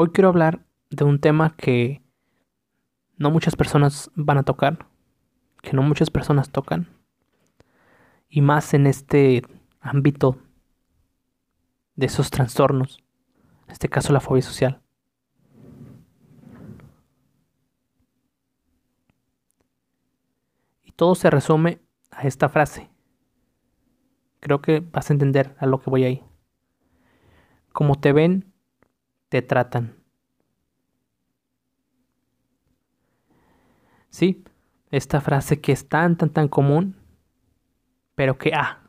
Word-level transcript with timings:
Hoy 0.00 0.10
quiero 0.10 0.28
hablar 0.28 0.64
de 0.90 1.02
un 1.02 1.18
tema 1.18 1.56
que 1.56 2.04
no 3.16 3.32
muchas 3.32 3.56
personas 3.56 4.12
van 4.14 4.38
a 4.38 4.44
tocar, 4.44 4.86
que 5.60 5.72
no 5.72 5.82
muchas 5.82 6.08
personas 6.08 6.50
tocan, 6.50 6.86
y 8.28 8.40
más 8.40 8.74
en 8.74 8.86
este 8.86 9.42
ámbito 9.80 10.38
de 11.96 12.06
esos 12.06 12.30
trastornos, 12.30 13.02
en 13.66 13.72
este 13.72 13.88
caso 13.88 14.12
la 14.12 14.20
fobia 14.20 14.42
social. 14.42 14.80
Y 20.84 20.92
todo 20.92 21.16
se 21.16 21.28
resume 21.28 21.80
a 22.12 22.22
esta 22.22 22.48
frase. 22.48 22.88
Creo 24.38 24.62
que 24.62 24.78
vas 24.78 25.10
a 25.10 25.12
entender 25.12 25.56
a 25.58 25.66
lo 25.66 25.80
que 25.80 25.90
voy 25.90 26.04
ahí. 26.04 26.22
Como 27.72 27.96
te 27.96 28.12
ven, 28.12 28.52
te 29.28 29.42
tratan. 29.42 29.96
Sí, 34.10 34.44
esta 34.90 35.20
frase 35.20 35.60
que 35.60 35.72
es 35.72 35.88
tan, 35.88 36.16
tan, 36.16 36.30
tan 36.30 36.48
común, 36.48 36.96
pero 38.14 38.38
que, 38.38 38.52
ah, 38.54 38.82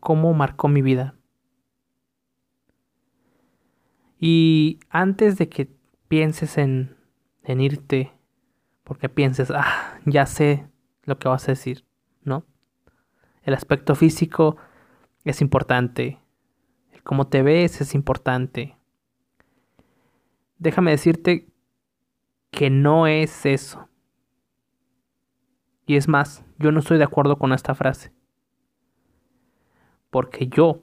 cómo 0.00 0.32
marcó 0.32 0.68
mi 0.68 0.82
vida. 0.82 1.14
Y 4.18 4.80
antes 4.88 5.38
de 5.38 5.48
que 5.48 5.70
pienses 6.08 6.58
en, 6.58 6.96
en 7.42 7.60
irte, 7.60 8.12
porque 8.84 9.08
pienses, 9.08 9.50
ah, 9.50 9.98
ya 10.04 10.26
sé 10.26 10.66
lo 11.04 11.18
que 11.18 11.28
vas 11.28 11.44
a 11.44 11.52
decir, 11.52 11.86
¿no? 12.22 12.44
El 13.42 13.54
aspecto 13.54 13.94
físico 13.94 14.56
es 15.24 15.40
importante, 15.40 16.18
cómo 17.04 17.28
te 17.28 17.42
ves 17.42 17.80
es 17.80 17.94
importante. 17.94 18.76
Déjame 20.58 20.90
decirte 20.90 21.48
que 22.50 22.70
no 22.70 23.06
es 23.06 23.46
eso. 23.46 23.88
Y 25.86 25.96
es 25.96 26.08
más, 26.08 26.44
yo 26.58 26.70
no 26.72 26.80
estoy 26.80 26.98
de 26.98 27.04
acuerdo 27.04 27.38
con 27.38 27.52
esta 27.52 27.74
frase. 27.74 28.12
Porque 30.10 30.48
yo, 30.48 30.82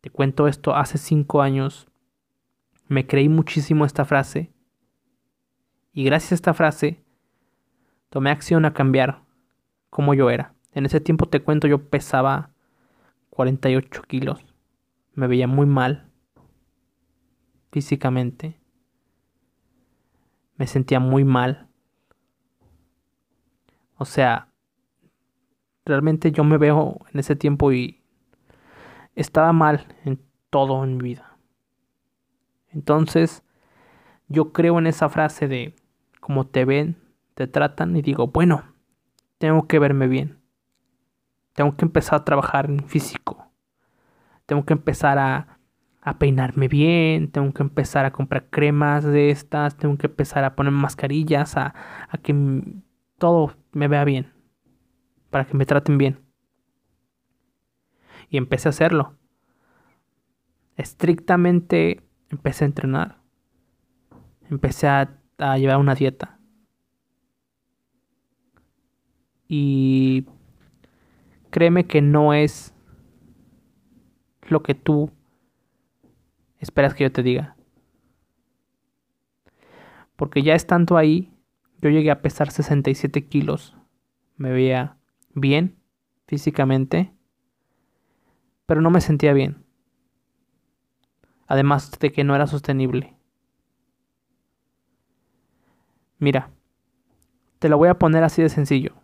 te 0.00 0.10
cuento 0.10 0.46
esto, 0.46 0.74
hace 0.74 0.98
cinco 0.98 1.42
años 1.42 1.88
me 2.88 3.06
creí 3.06 3.28
muchísimo 3.28 3.84
esta 3.84 4.04
frase. 4.04 4.52
Y 5.92 6.04
gracias 6.04 6.32
a 6.32 6.34
esta 6.36 6.54
frase, 6.54 7.02
tomé 8.10 8.30
acción 8.30 8.64
a 8.64 8.74
cambiar 8.74 9.22
como 9.90 10.14
yo 10.14 10.28
era. 10.30 10.54
En 10.72 10.86
ese 10.86 11.00
tiempo 11.00 11.26
te 11.26 11.40
cuento, 11.40 11.66
yo 11.66 11.88
pesaba 11.88 12.50
48 13.30 14.02
kilos 14.02 14.53
me 15.14 15.26
veía 15.26 15.46
muy 15.46 15.66
mal 15.66 16.10
físicamente. 17.72 18.60
Me 20.56 20.66
sentía 20.66 21.00
muy 21.00 21.24
mal. 21.24 21.68
O 23.96 24.04
sea, 24.04 24.48
realmente 25.84 26.30
yo 26.32 26.44
me 26.44 26.58
veo 26.58 27.00
en 27.12 27.20
ese 27.20 27.36
tiempo 27.36 27.72
y 27.72 28.02
estaba 29.14 29.52
mal 29.52 29.86
en 30.04 30.20
todo 30.50 30.84
en 30.84 30.96
mi 30.96 31.02
vida. 31.02 31.36
Entonces, 32.68 33.44
yo 34.28 34.52
creo 34.52 34.78
en 34.78 34.86
esa 34.86 35.08
frase 35.08 35.48
de 35.48 35.76
como 36.20 36.46
te 36.46 36.64
ven, 36.64 36.96
te 37.34 37.46
tratan 37.46 37.96
y 37.96 38.02
digo, 38.02 38.28
bueno, 38.28 38.64
tengo 39.38 39.66
que 39.66 39.78
verme 39.78 40.08
bien. 40.08 40.40
Tengo 41.52 41.76
que 41.76 41.84
empezar 41.84 42.20
a 42.20 42.24
trabajar 42.24 42.66
en 42.66 42.88
físico 42.88 43.43
tengo 44.46 44.64
que 44.64 44.74
empezar 44.74 45.18
a, 45.18 45.58
a 46.00 46.18
peinarme 46.18 46.68
bien, 46.68 47.30
tengo 47.30 47.52
que 47.52 47.62
empezar 47.62 48.04
a 48.04 48.12
comprar 48.12 48.50
cremas 48.50 49.04
de 49.04 49.30
estas, 49.30 49.76
tengo 49.76 49.96
que 49.96 50.06
empezar 50.06 50.44
a 50.44 50.54
poner 50.54 50.72
mascarillas, 50.72 51.56
a, 51.56 51.74
a 52.08 52.18
que 52.18 52.34
todo 53.18 53.54
me 53.72 53.88
vea 53.88 54.04
bien, 54.04 54.32
para 55.30 55.46
que 55.46 55.56
me 55.56 55.66
traten 55.66 55.96
bien. 55.96 56.20
Y 58.28 58.36
empecé 58.36 58.68
a 58.68 58.70
hacerlo. 58.70 59.16
Estrictamente 60.76 62.02
empecé 62.30 62.64
a 62.64 62.66
entrenar. 62.66 63.22
Empecé 64.50 64.88
a, 64.88 65.20
a 65.38 65.56
llevar 65.56 65.78
una 65.78 65.94
dieta. 65.94 66.38
Y 69.48 70.26
créeme 71.50 71.86
que 71.86 72.02
no 72.02 72.34
es 72.34 72.73
lo 74.48 74.62
que 74.62 74.74
tú 74.74 75.10
esperas 76.58 76.94
que 76.94 77.04
yo 77.04 77.12
te 77.12 77.22
diga. 77.22 77.56
Porque 80.16 80.42
ya 80.42 80.54
estando 80.54 80.96
ahí, 80.96 81.32
yo 81.80 81.90
llegué 81.90 82.10
a 82.10 82.22
pesar 82.22 82.50
67 82.50 83.26
kilos. 83.26 83.76
Me 84.36 84.50
veía 84.50 84.96
bien 85.34 85.76
físicamente, 86.26 87.12
pero 88.66 88.80
no 88.80 88.90
me 88.90 89.00
sentía 89.00 89.32
bien. 89.32 89.64
Además 91.46 91.90
de 91.98 92.12
que 92.12 92.24
no 92.24 92.34
era 92.34 92.46
sostenible. 92.46 93.14
Mira, 96.18 96.50
te 97.58 97.68
lo 97.68 97.76
voy 97.76 97.88
a 97.88 97.98
poner 97.98 98.24
así 98.24 98.40
de 98.40 98.48
sencillo. 98.48 98.94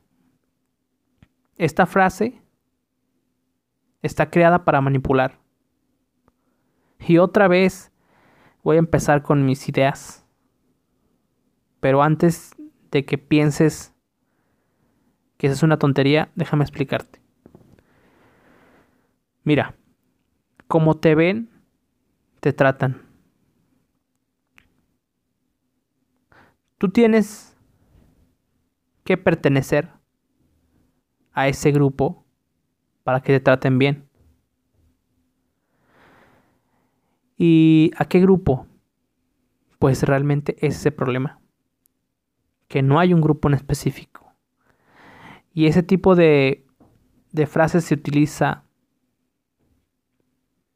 Esta 1.56 1.84
frase 1.84 2.39
está 4.02 4.30
creada 4.30 4.64
para 4.64 4.80
manipular. 4.80 5.38
Y 6.98 7.18
otra 7.18 7.48
vez 7.48 7.92
voy 8.62 8.76
a 8.76 8.80
empezar 8.80 9.22
con 9.22 9.44
mis 9.44 9.68
ideas. 9.68 10.26
Pero 11.80 12.02
antes 12.02 12.54
de 12.90 13.04
que 13.04 13.18
pienses 13.18 13.94
que 15.36 15.46
esa 15.46 15.54
es 15.54 15.62
una 15.62 15.78
tontería, 15.78 16.30
déjame 16.34 16.64
explicarte. 16.64 17.20
Mira, 19.42 19.74
como 20.68 20.98
te 20.98 21.14
ven, 21.14 21.50
te 22.40 22.52
tratan. 22.52 23.02
Tú 26.76 26.90
tienes 26.90 27.56
que 29.04 29.16
pertenecer 29.16 29.90
a 31.32 31.48
ese 31.48 31.72
grupo 31.72 32.19
para 33.04 33.20
que 33.20 33.32
te 33.32 33.40
traten 33.40 33.78
bien. 33.78 34.08
¿Y 37.36 37.90
a 37.96 38.04
qué 38.04 38.20
grupo? 38.20 38.66
Pues 39.78 40.02
realmente 40.02 40.56
es 40.60 40.76
ese 40.76 40.92
problema. 40.92 41.40
Que 42.68 42.82
no 42.82 42.98
hay 42.98 43.14
un 43.14 43.20
grupo 43.20 43.48
en 43.48 43.54
específico. 43.54 44.34
Y 45.52 45.66
ese 45.66 45.82
tipo 45.82 46.14
de, 46.14 46.66
de 47.32 47.46
frases 47.46 47.84
se 47.84 47.94
utiliza 47.94 48.64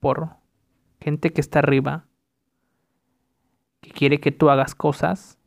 por 0.01 0.37
gente 1.01 1.33
que 1.33 1.41
está 1.41 1.59
arriba, 1.59 2.07
que 3.81 3.91
quiere 3.91 4.21
que 4.21 4.33
tú 4.33 4.49
hagas 4.49 4.75
cosas, 4.75 5.39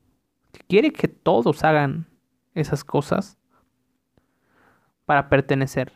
que 0.52 0.62
quiere 0.68 0.94
que 0.94 1.08
todos 1.08 1.64
hagan 1.64 2.08
esas 2.54 2.84
cosas 2.84 3.38
para 5.06 5.30
pertenecer 5.30 5.94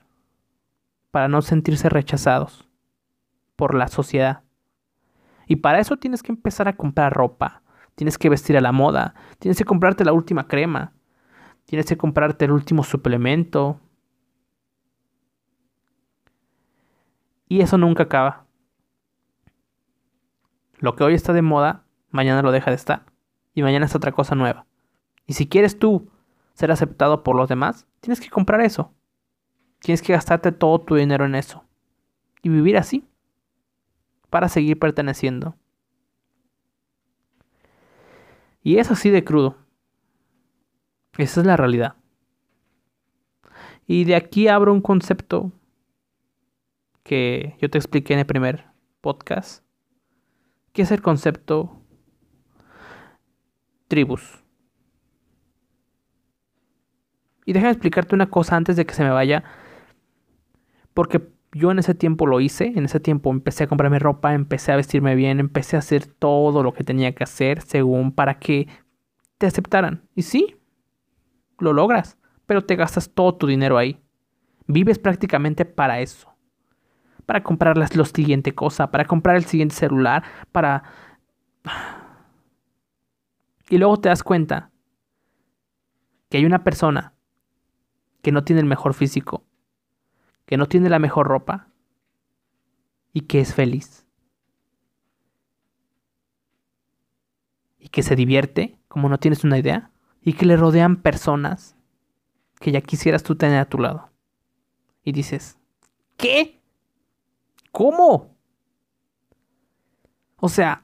para 1.11 1.27
no 1.27 1.41
sentirse 1.41 1.89
rechazados 1.89 2.67
por 3.55 3.75
la 3.75 3.88
sociedad. 3.88 4.44
Y 5.45 5.57
para 5.57 5.79
eso 5.79 5.97
tienes 5.97 6.23
que 6.23 6.31
empezar 6.31 6.67
a 6.67 6.75
comprar 6.77 7.13
ropa, 7.13 7.61
tienes 7.95 8.17
que 8.17 8.29
vestir 8.29 8.57
a 8.57 8.61
la 8.61 8.72
moda, 8.72 9.13
tienes 9.38 9.57
que 9.57 9.66
comprarte 9.66 10.05
la 10.05 10.13
última 10.13 10.47
crema, 10.47 10.94
tienes 11.66 11.85
que 11.85 11.97
comprarte 11.97 12.45
el 12.45 12.51
último 12.51 12.83
suplemento. 12.83 13.79
Y 17.47 17.61
eso 17.61 17.78
nunca 17.78 18.03
acaba. 18.03 18.45
Lo 20.79 20.95
que 20.95 21.03
hoy 21.03 21.13
está 21.13 21.33
de 21.33 21.41
moda, 21.41 21.84
mañana 22.09 22.41
lo 22.41 22.52
deja 22.52 22.72
de 22.72 22.78
estar. 22.78 23.05
Y 23.53 23.61
mañana 23.61 23.85
es 23.85 23.93
otra 23.93 24.14
cosa 24.14 24.35
nueva. 24.35 24.66
Y 25.28 25.34
si 25.34 25.47
quieres 25.47 25.78
tú 25.78 26.09
ser 26.53 26.72
aceptado 26.72 27.23
por 27.23 27.35
los 27.35 27.49
demás, 27.49 27.85
tienes 27.99 28.22
que 28.22 28.29
comprar 28.29 28.61
eso. 28.61 28.93
Tienes 29.81 30.01
que 30.01 30.13
gastarte 30.13 30.51
todo 30.51 30.79
tu 30.79 30.95
dinero 30.95 31.25
en 31.25 31.35
eso. 31.35 31.66
Y 32.43 32.49
vivir 32.49 32.78
así. 32.78 33.03
Para 34.29 34.47
seguir 34.47 34.79
perteneciendo. 34.79 35.55
Y 38.63 38.78
es 38.78 38.91
así 38.91 39.09
de 39.09 39.23
crudo. 39.23 39.57
Esa 41.17 41.41
es 41.41 41.47
la 41.47 41.57
realidad. 41.57 41.95
Y 43.87 44.05
de 44.05 44.16
aquí 44.16 44.47
abro 44.47 44.72
un 44.72 44.81
concepto 44.81 45.51
que 47.03 47.57
yo 47.59 47.69
te 47.69 47.79
expliqué 47.79 48.13
en 48.13 48.19
el 48.19 48.25
primer 48.28 48.66
podcast. 49.01 49.66
Que 50.73 50.83
es 50.83 50.91
el 50.91 51.01
concepto 51.01 51.81
tribus. 53.87 54.41
Y 57.45 57.53
déjame 57.53 57.72
explicarte 57.72 58.13
una 58.13 58.29
cosa 58.29 58.55
antes 58.55 58.75
de 58.75 58.85
que 58.85 58.93
se 58.93 59.03
me 59.03 59.09
vaya 59.09 59.43
porque 60.93 61.22
Yo 61.53 61.70
en 61.70 61.79
ese 61.79 61.93
tiempo 61.93 62.28
lo 62.28 62.40
hice, 62.40 62.67
en 62.76 62.85
ese 62.85 63.02
tiempo 63.02 63.29
empecé 63.29 63.66
a 63.66 63.67
comprarme 63.67 63.99
ropa, 63.99 64.34
empecé 64.34 64.72
a 64.72 64.78
vestirme 64.78 65.16
bien, 65.16 65.40
empecé 65.40 65.76
a 65.76 65.79
hacer 65.79 66.05
todo 66.05 66.64
lo 66.64 66.73
que 66.73 66.85
tenía 66.85 67.14
que 67.14 67.26
hacer 67.26 67.61
según 67.61 68.14
para 68.14 68.40
que 68.40 68.70
te 69.38 69.47
aceptaran. 69.47 70.08
Y 70.16 70.22
sí, 70.22 70.55
lo 71.59 71.73
logras, 71.73 72.17
pero 72.46 72.64
te 72.64 72.78
gastas 72.78 73.09
todo 73.14 73.35
tu 73.35 73.47
dinero 73.47 73.78
ahí. 73.78 73.99
Vives 74.67 74.97
prácticamente 74.97 75.66
para 75.66 75.99
eso. 75.99 76.34
Para 77.26 77.43
comprar 77.43 77.78
la 77.78 77.88
siguiente 77.88 78.55
cosa, 78.55 78.90
para 78.90 79.05
comprar 79.05 79.35
el 79.35 79.46
siguiente 79.46 79.76
celular, 79.76 80.23
para... 80.52 80.84
Y 83.70 83.78
luego 83.78 83.96
te 84.02 84.09
das 84.09 84.22
cuenta 84.22 84.70
que 86.28 86.38
hay 86.38 86.46
una 86.46 86.64
persona 86.66 87.14
que 88.22 88.34
no 88.34 88.43
tiene 88.43 88.59
el 88.59 88.66
mejor 88.66 88.93
físico, 88.93 89.46
que 90.52 90.58
no 90.58 90.68
tiene 90.68 90.90
la 90.90 91.00
mejor 91.00 91.28
ropa 91.28 91.70
y 93.14 93.22
que 93.22 93.40
es 93.40 93.53
feliz. 93.53 94.06
Y 97.80 97.88
que 97.88 98.03
se 98.03 98.18
divierte, 98.18 98.78
como 98.90 99.08
no 99.08 99.18
tienes 99.18 99.46
una 99.46 99.58
idea, 99.58 99.92
y 100.22 100.34
que 100.34 100.46
le 100.46 100.58
rodean 100.58 101.03
personas 101.03 101.78
que 102.59 102.74
ya 102.74 102.82
quisieras 102.82 103.24
tú 103.24 103.38
tener 103.38 103.59
a 103.59 103.70
tu 103.70 103.78
lado. 103.78 104.12
Y 105.06 105.14
dices, 105.14 105.58
¿qué? 106.18 106.62
¿Cómo? 107.72 108.36
O 110.36 110.50
sea, 110.50 110.84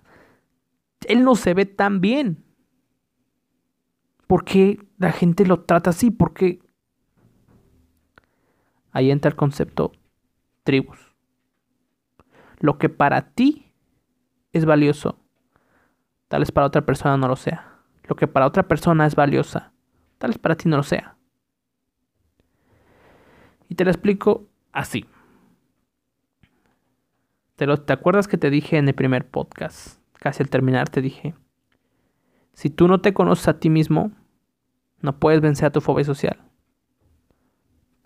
él 1.10 1.26
no 1.26 1.36
se 1.36 1.54
ve 1.54 1.66
tan 1.66 2.00
bien. 2.00 2.42
¿Por 4.28 4.46
qué 4.46 4.80
la 4.98 5.12
gente 5.12 5.46
lo 5.46 5.66
trata 5.66 5.90
así? 5.90 6.10
¿Por 6.10 6.34
qué 6.34 6.62
Ahí 8.98 9.12
entra 9.12 9.30
el 9.30 9.36
concepto 9.36 9.92
tribus. 10.64 10.98
Lo 12.58 12.80
que 12.80 12.90
para 12.90 13.30
ti 13.30 13.72
es 14.54 14.66
valioso, 14.66 15.20
tal 16.28 16.40
vez 16.40 16.52
para 16.52 16.66
otra 16.66 16.84
persona 16.84 17.16
no 17.16 17.28
lo 17.28 17.36
sea. 17.36 17.78
Lo 18.06 18.16
que 18.16 18.26
para 18.28 18.48
otra 18.48 18.68
persona 18.68 19.06
es 19.06 19.14
valiosa, 19.14 19.72
tal 20.18 20.32
vez 20.32 20.40
para 20.40 20.56
ti 20.56 20.68
no 20.68 20.78
lo 20.78 20.82
sea. 20.82 21.16
Y 23.70 23.76
te 23.76 23.84
lo 23.84 23.92
explico 23.92 24.48
así. 24.72 25.06
¿Te, 27.56 27.68
¿Te 27.68 27.94
acuerdas 27.94 28.28
que 28.28 28.40
te 28.40 28.50
dije 28.50 28.80
en 28.80 28.88
el 28.88 28.96
primer 28.96 29.30
podcast? 29.30 30.02
Casi 30.14 30.42
al 30.42 30.50
terminar 30.50 30.90
te 30.90 31.04
dije, 31.04 31.36
si 32.54 32.72
tú 32.72 32.88
no 32.88 33.00
te 33.00 33.14
conoces 33.14 33.48
a 33.48 33.60
ti 33.60 33.70
mismo, 33.70 34.12
no 35.02 35.20
puedes 35.20 35.40
vencer 35.40 35.68
a 35.68 35.72
tu 35.72 35.82
fobia 35.82 36.04
social 36.04 36.47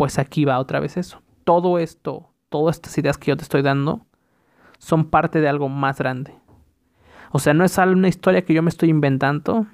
pues 0.01 0.17
aquí 0.17 0.45
va 0.45 0.57
otra 0.57 0.79
vez 0.79 0.97
eso. 0.97 1.21
Todo 1.43 1.77
esto, 1.77 2.33
todas 2.49 2.77
estas 2.77 2.97
ideas 2.97 3.19
que 3.19 3.29
yo 3.29 3.37
te 3.37 3.43
estoy 3.43 3.61
dando, 3.61 4.07
son 4.79 5.11
parte 5.11 5.41
de 5.41 5.47
algo 5.47 5.69
más 5.69 5.99
grande. 5.99 6.33
O 7.31 7.37
sea, 7.37 7.53
no 7.53 7.63
es 7.63 7.77
una 7.77 8.07
historia 8.07 8.43
que 8.43 8.55
yo 8.55 8.63
me 8.63 8.71
estoy 8.71 8.89
inventando, 8.89 9.67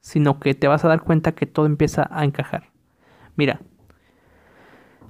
sino 0.00 0.38
que 0.38 0.54
te 0.54 0.68
vas 0.68 0.84
a 0.84 0.88
dar 0.88 1.02
cuenta 1.02 1.34
que 1.34 1.46
todo 1.46 1.66
empieza 1.66 2.06
a 2.12 2.24
encajar. 2.24 2.70
Mira, 3.34 3.60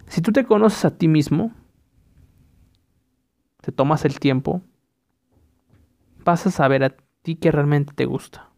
si 0.06 0.22
tú 0.22 0.32
te 0.32 0.46
conoces 0.46 0.86
a 0.86 0.96
ti 0.96 1.06
mismo, 1.06 1.52
te 3.60 3.72
tomas 3.72 4.06
el 4.06 4.18
tiempo, 4.18 4.62
vas 6.24 6.46
a 6.46 6.50
saber 6.50 6.82
a 6.82 6.96
ti 7.20 7.36
qué 7.36 7.52
realmente 7.52 7.92
te 7.92 8.06
gusta. 8.06 8.48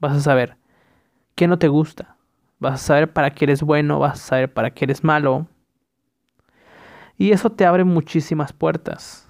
Vas 0.00 0.16
a 0.16 0.20
saber 0.20 0.56
qué 1.34 1.46
no 1.46 1.58
te 1.58 1.68
gusta. 1.68 2.16
Vas 2.58 2.74
a 2.74 2.84
saber 2.84 3.12
para 3.12 3.34
qué 3.34 3.44
eres 3.44 3.62
bueno, 3.62 3.98
vas 3.98 4.20
a 4.20 4.24
saber 4.24 4.52
para 4.52 4.70
qué 4.70 4.84
eres 4.84 5.04
malo. 5.04 5.46
Y 7.16 7.32
eso 7.32 7.50
te 7.50 7.64
abre 7.64 7.84
muchísimas 7.84 8.52
puertas. 8.52 9.28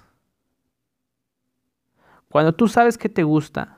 Cuando 2.29 2.53
tú 2.53 2.67
sabes 2.67 2.97
que 2.97 3.09
te 3.09 3.23
gusta, 3.23 3.77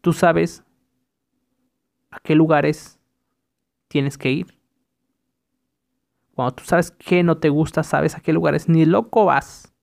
tú 0.00 0.12
sabes 0.12 0.62
a 2.10 2.20
qué 2.20 2.34
lugares 2.34 2.98
tienes 3.88 4.18
que 4.18 4.30
ir. 4.30 4.58
Cuando 6.34 6.54
tú 6.54 6.64
sabes 6.64 6.90
que 6.90 7.22
no 7.22 7.38
te 7.38 7.48
gusta, 7.48 7.82
sabes 7.82 8.16
a 8.16 8.20
qué 8.20 8.32
lugares 8.32 8.68
ni 8.68 8.86
loco 8.86 9.26
vas. 9.26 9.74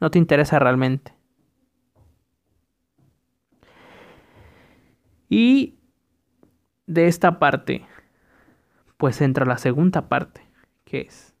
No 0.00 0.10
te 0.10 0.18
interesa 0.18 0.58
realmente. 0.58 1.15
Y 5.28 5.74
de 6.86 7.08
esta 7.08 7.38
parte, 7.38 7.84
pues 8.96 9.20
entra 9.20 9.44
la 9.44 9.58
segunda 9.58 10.08
parte, 10.08 10.42
que 10.84 11.02
es 11.02 11.34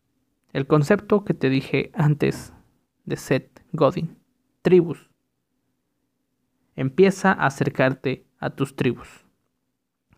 el 0.52 0.66
concepto 0.66 1.24
que 1.24 1.34
te 1.34 1.50
dije 1.50 1.90
antes 1.94 2.52
de 3.04 3.16
Seth 3.16 3.60
Godin, 3.72 4.18
tribus. 4.62 5.10
Empieza 6.74 7.32
a 7.32 7.46
acercarte 7.46 8.26
a 8.38 8.50
tus 8.50 8.74
tribus. 8.74 9.24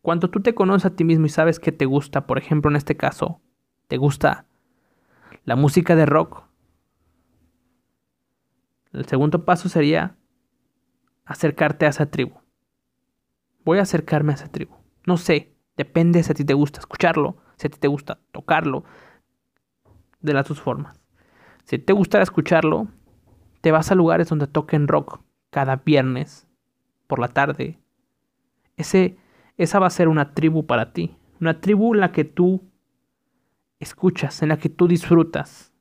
Cuando 0.01 0.31
tú 0.31 0.41
te 0.41 0.55
conoces 0.55 0.87
a 0.87 0.97
ti 0.97 1.05
mismo 1.05 1.27
y 1.27 1.29
sabes 1.29 1.61
que 1.61 1.73
te 1.73 1.85
gusta, 1.85 2.27
por 2.27 2.39
ejemplo 2.39 2.71
en 2.71 2.77
este 2.77 2.97
caso, 2.97 3.41
te 3.89 3.97
gusta 3.97 4.47
la 5.45 5.57
música 5.57 5.95
de 5.95 6.07
rock, 6.07 6.45
el 8.93 9.05
segundo 9.07 9.45
paso 9.45 9.69
sería 9.69 10.17
acercarte 11.27 11.85
a 11.85 11.91
esa 11.91 12.07
tribu 12.07 12.41
voy 13.69 13.81
a 13.81 13.83
acercarme 13.83 14.33
a 14.33 14.37
esa 14.37 14.49
tribu. 14.49 14.75
No 15.05 15.19
sé, 15.19 15.53
depende 15.77 16.23
si 16.23 16.33
a 16.33 16.35
ti 16.35 16.43
te 16.43 16.55
gusta 16.55 16.81
escucharlo, 16.81 17.37
si 17.57 17.67
a 17.67 17.71
ti 17.71 17.79
te 17.79 17.87
gusta 17.87 18.19
tocarlo, 18.33 18.83
de 20.21 20.33
las 20.33 20.49
dos 20.49 20.59
formas. 20.59 20.99
Si 21.65 21.79
te 21.79 21.93
gusta 21.93 22.23
escucharlo, 22.23 22.89
te 23.61 23.71
vas 23.71 23.93
a 23.93 23.95
lugares 23.95 24.31
donde 24.31 24.47
toquen 24.47 24.89
rock 24.89 25.21
cada 25.51 25.77
viernes 25.77 26.49
por 27.07 27.19
la 27.19 27.29
tarde. 27.29 27.79
Ese, 28.79 29.19
esa 29.59 29.79
va 29.79 29.89
a 29.89 29.91
ser 29.91 30.09
una 30.09 30.33
tribu 30.33 30.65
para 30.65 30.95
ti. 30.95 31.19
Una 31.39 31.61
tribu 31.61 31.93
en 31.93 32.01
la 32.01 32.11
que 32.11 32.25
tú 32.25 32.63
escuchas, 33.81 34.41
en 34.41 34.49
la 34.49 34.57
que 34.57 34.71
tú 34.71 34.89
disfrutas. 34.89 35.75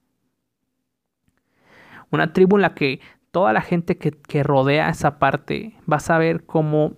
Una 2.12 2.34
tribu 2.34 2.58
en 2.58 2.64
la 2.64 2.74
que 2.74 3.00
toda 3.32 3.54
la 3.54 3.62
gente 3.62 3.98
que, 3.98 4.12
que 4.12 4.44
rodea 4.44 4.90
esa 4.90 5.20
parte 5.20 5.80
va 5.90 5.98
a 5.98 6.02
saber 6.02 6.46
cómo 6.46 6.98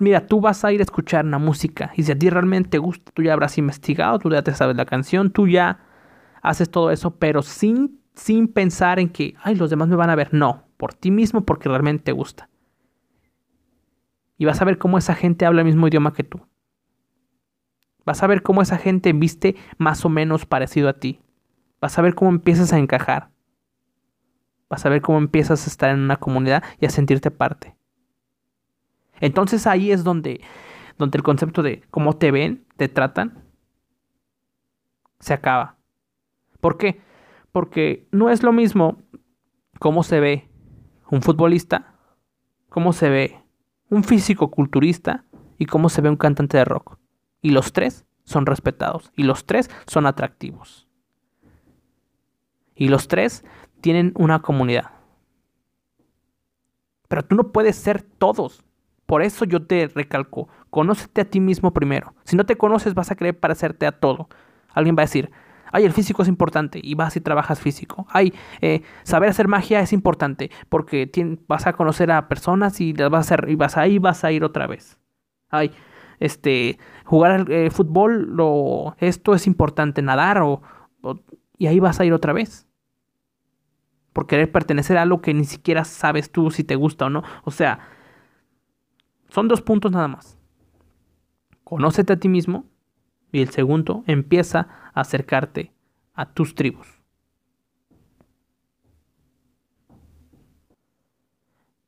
Mira, 0.00 0.26
tú 0.26 0.40
vas 0.40 0.64
a 0.64 0.72
ir 0.72 0.80
a 0.80 0.82
escuchar 0.82 1.26
una 1.26 1.38
música 1.38 1.92
y 1.94 2.04
si 2.04 2.12
a 2.12 2.18
ti 2.18 2.30
realmente 2.30 2.70
te 2.70 2.78
gusta, 2.78 3.12
tú 3.12 3.22
ya 3.22 3.34
habrás 3.34 3.58
investigado, 3.58 4.18
tú 4.18 4.30
ya 4.30 4.42
te 4.42 4.54
sabes 4.54 4.74
la 4.74 4.86
canción, 4.86 5.30
tú 5.30 5.46
ya 5.46 5.80
haces 6.40 6.70
todo 6.70 6.90
eso, 6.90 7.16
pero 7.16 7.42
sin, 7.42 8.00
sin 8.14 8.48
pensar 8.48 8.98
en 8.98 9.10
que, 9.10 9.34
ay, 9.42 9.56
los 9.56 9.68
demás 9.68 9.88
me 9.88 9.96
van 9.96 10.08
a 10.08 10.14
ver. 10.14 10.32
No, 10.32 10.64
por 10.78 10.94
ti 10.94 11.10
mismo 11.10 11.44
porque 11.44 11.68
realmente 11.68 12.04
te 12.04 12.12
gusta. 12.12 12.48
Y 14.38 14.46
vas 14.46 14.62
a 14.62 14.64
ver 14.64 14.78
cómo 14.78 14.96
esa 14.96 15.14
gente 15.14 15.44
habla 15.44 15.60
el 15.60 15.66
mismo 15.66 15.86
idioma 15.86 16.14
que 16.14 16.24
tú. 16.24 16.40
Vas 18.06 18.22
a 18.22 18.26
ver 18.26 18.42
cómo 18.42 18.62
esa 18.62 18.78
gente 18.78 19.12
viste 19.12 19.54
más 19.76 20.06
o 20.06 20.08
menos 20.08 20.46
parecido 20.46 20.88
a 20.88 20.94
ti. 20.94 21.20
Vas 21.78 21.98
a 21.98 22.02
ver 22.02 22.14
cómo 22.14 22.30
empiezas 22.30 22.72
a 22.72 22.78
encajar. 22.78 23.28
Vas 24.70 24.86
a 24.86 24.88
ver 24.88 25.02
cómo 25.02 25.18
empiezas 25.18 25.66
a 25.66 25.70
estar 25.70 25.90
en 25.90 26.00
una 26.00 26.16
comunidad 26.16 26.64
y 26.80 26.86
a 26.86 26.90
sentirte 26.90 27.30
parte. 27.30 27.76
Entonces 29.20 29.66
ahí 29.66 29.92
es 29.92 30.02
donde, 30.02 30.40
donde 30.98 31.18
el 31.18 31.22
concepto 31.22 31.62
de 31.62 31.82
cómo 31.90 32.16
te 32.16 32.30
ven, 32.30 32.66
te 32.76 32.88
tratan, 32.88 33.44
se 35.20 35.34
acaba. 35.34 35.76
¿Por 36.60 36.78
qué? 36.78 37.00
Porque 37.52 38.08
no 38.10 38.30
es 38.30 38.42
lo 38.42 38.52
mismo 38.52 39.02
cómo 39.78 40.02
se 40.02 40.20
ve 40.20 40.50
un 41.10 41.22
futbolista, 41.22 41.94
cómo 42.68 42.92
se 42.92 43.10
ve 43.10 43.42
un 43.90 44.04
físico 44.04 44.50
culturista 44.50 45.24
y 45.58 45.66
cómo 45.66 45.88
se 45.88 46.00
ve 46.00 46.08
un 46.08 46.16
cantante 46.16 46.56
de 46.56 46.64
rock. 46.64 46.98
Y 47.42 47.50
los 47.50 47.72
tres 47.72 48.06
son 48.24 48.46
respetados 48.46 49.12
y 49.16 49.24
los 49.24 49.44
tres 49.44 49.70
son 49.86 50.06
atractivos. 50.06 50.88
Y 52.74 52.88
los 52.88 53.08
tres 53.08 53.44
tienen 53.80 54.12
una 54.16 54.40
comunidad. 54.40 54.92
Pero 57.08 57.24
tú 57.24 57.34
no 57.34 57.52
puedes 57.52 57.76
ser 57.76 58.02
todos. 58.02 58.64
Por 59.10 59.22
eso 59.22 59.44
yo 59.44 59.66
te 59.66 59.88
recalco, 59.88 60.48
conócete 60.70 61.22
a 61.22 61.24
ti 61.24 61.40
mismo 61.40 61.72
primero. 61.72 62.14
Si 62.22 62.36
no 62.36 62.46
te 62.46 62.56
conoces 62.56 62.94
vas 62.94 63.10
a 63.10 63.16
querer 63.16 63.36
parecerte 63.36 63.84
a 63.88 63.90
todo. 63.90 64.28
Alguien 64.72 64.94
va 64.96 65.02
a 65.02 65.06
decir, 65.06 65.32
ay, 65.72 65.84
el 65.84 65.92
físico 65.92 66.22
es 66.22 66.28
importante 66.28 66.78
y 66.80 66.94
vas 66.94 67.16
y 67.16 67.20
trabajas 67.20 67.58
físico. 67.58 68.06
Ay, 68.08 68.32
eh, 68.60 68.82
saber 69.02 69.30
hacer 69.30 69.48
magia 69.48 69.80
es 69.80 69.92
importante 69.92 70.52
porque 70.68 71.10
vas 71.48 71.66
a 71.66 71.72
conocer 71.72 72.12
a 72.12 72.28
personas 72.28 72.80
y 72.80 72.92
las 72.92 73.10
vas 73.10 73.32
a 73.32 73.34
hacer 73.34 73.50
y 73.50 73.56
vas 73.56 73.76
ahí 73.76 73.98
vas 73.98 74.22
a 74.22 74.30
ir 74.30 74.44
otra 74.44 74.68
vez. 74.68 74.96
Ay, 75.48 75.72
este, 76.20 76.78
jugar 77.04 77.50
eh, 77.50 77.70
fútbol, 77.72 78.36
lo, 78.36 78.94
esto 79.00 79.34
es 79.34 79.48
importante, 79.48 80.02
nadar 80.02 80.40
o, 80.40 80.62
y 81.58 81.66
ahí 81.66 81.80
vas 81.80 81.98
a 81.98 82.04
ir 82.04 82.12
otra 82.12 82.32
vez. 82.32 82.68
Por 84.12 84.28
querer 84.28 84.52
pertenecer 84.52 84.98
a 84.98 85.02
algo 85.02 85.20
que 85.20 85.34
ni 85.34 85.46
siquiera 85.46 85.84
sabes 85.84 86.30
tú 86.30 86.52
si 86.52 86.62
te 86.62 86.76
gusta 86.76 87.06
o 87.06 87.10
no. 87.10 87.24
O 87.42 87.50
sea, 87.50 87.80
son 89.30 89.48
dos 89.48 89.62
puntos 89.62 89.90
nada 89.92 90.08
más. 90.08 90.36
Conócete 91.64 92.14
a 92.14 92.16
ti 92.16 92.28
mismo 92.28 92.64
Y 93.32 93.42
el 93.42 93.50
segundo, 93.50 94.02
empieza 94.06 94.68
a 94.92 95.00
acercarte 95.00 95.72
a 96.14 96.32
tus 96.32 96.56
tribus. 96.56 96.88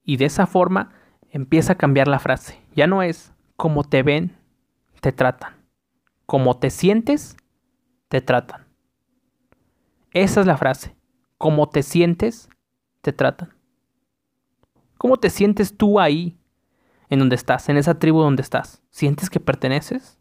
Y 0.04 0.16
de 0.16 0.26
esa 0.26 0.46
forma 0.46 0.92
empieza 1.30 1.72
a 1.72 1.78
cambiar 1.78 2.06
la 2.06 2.20
frase. 2.20 2.61
Ya 2.75 2.87
no 2.87 3.02
es 3.02 3.32
como 3.56 3.82
te 3.82 4.02
ven, 4.02 4.37
te 5.00 5.11
tratan. 5.11 5.54
Como 6.26 6.58
te 6.58 6.70
sientes, 6.70 7.37
te 8.08 8.20
tratan. 8.20 8.66
Esa 10.12 10.40
es 10.40 10.46
la 10.46 10.56
frase. 10.56 10.94
Como 11.38 11.68
te 11.68 11.82
sientes, 11.82 12.49
te 13.00 13.12
tratan. 13.12 13.52
¿Cómo 14.96 15.16
te 15.16 15.30
sientes 15.30 15.76
tú 15.76 15.99
ahí, 15.99 16.38
en 17.12 17.19
donde 17.19 17.37
estás, 17.37 17.69
en 17.69 17.76
esa 17.76 17.99
tribu 17.99 18.23
donde 18.23 18.40
estás? 18.40 18.83
¿Sientes 18.88 19.28
que 19.28 19.38
perteneces? 19.38 20.19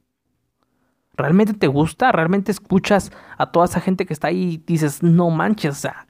¿Realmente 1.13 1.53
te 1.53 1.67
gusta? 1.67 2.11
¿Realmente 2.11 2.51
escuchas 2.51 3.13
a 3.37 3.49
toda 3.49 3.63
esa 3.63 3.79
gente 3.79 4.05
que 4.05 4.11
está 4.11 4.27
ahí 4.27 4.55
y 4.55 4.57
dices, 4.57 5.01
no 5.01 5.29
manches, 5.29 5.71
o 5.71 5.79
sea, 5.79 6.07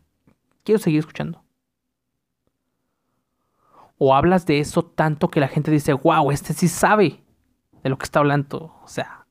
quiero 0.64 0.80
seguir 0.80 0.98
escuchando? 0.98 1.44
O 4.00 4.16
hablas 4.16 4.48
de 4.48 4.60
eso 4.60 4.82
tanto 4.82 5.28
que 5.28 5.40
la 5.40 5.48
gente 5.48 5.70
dice, 5.70 5.94
wow, 5.94 6.32
este 6.32 6.52
sí 6.54 6.68
sabe 6.68 7.24
de 7.84 7.90
lo 7.92 8.00
que 8.00 8.06
está 8.06 8.18
hablando. 8.18 8.74
O 8.84 8.88
sea. 8.88 9.28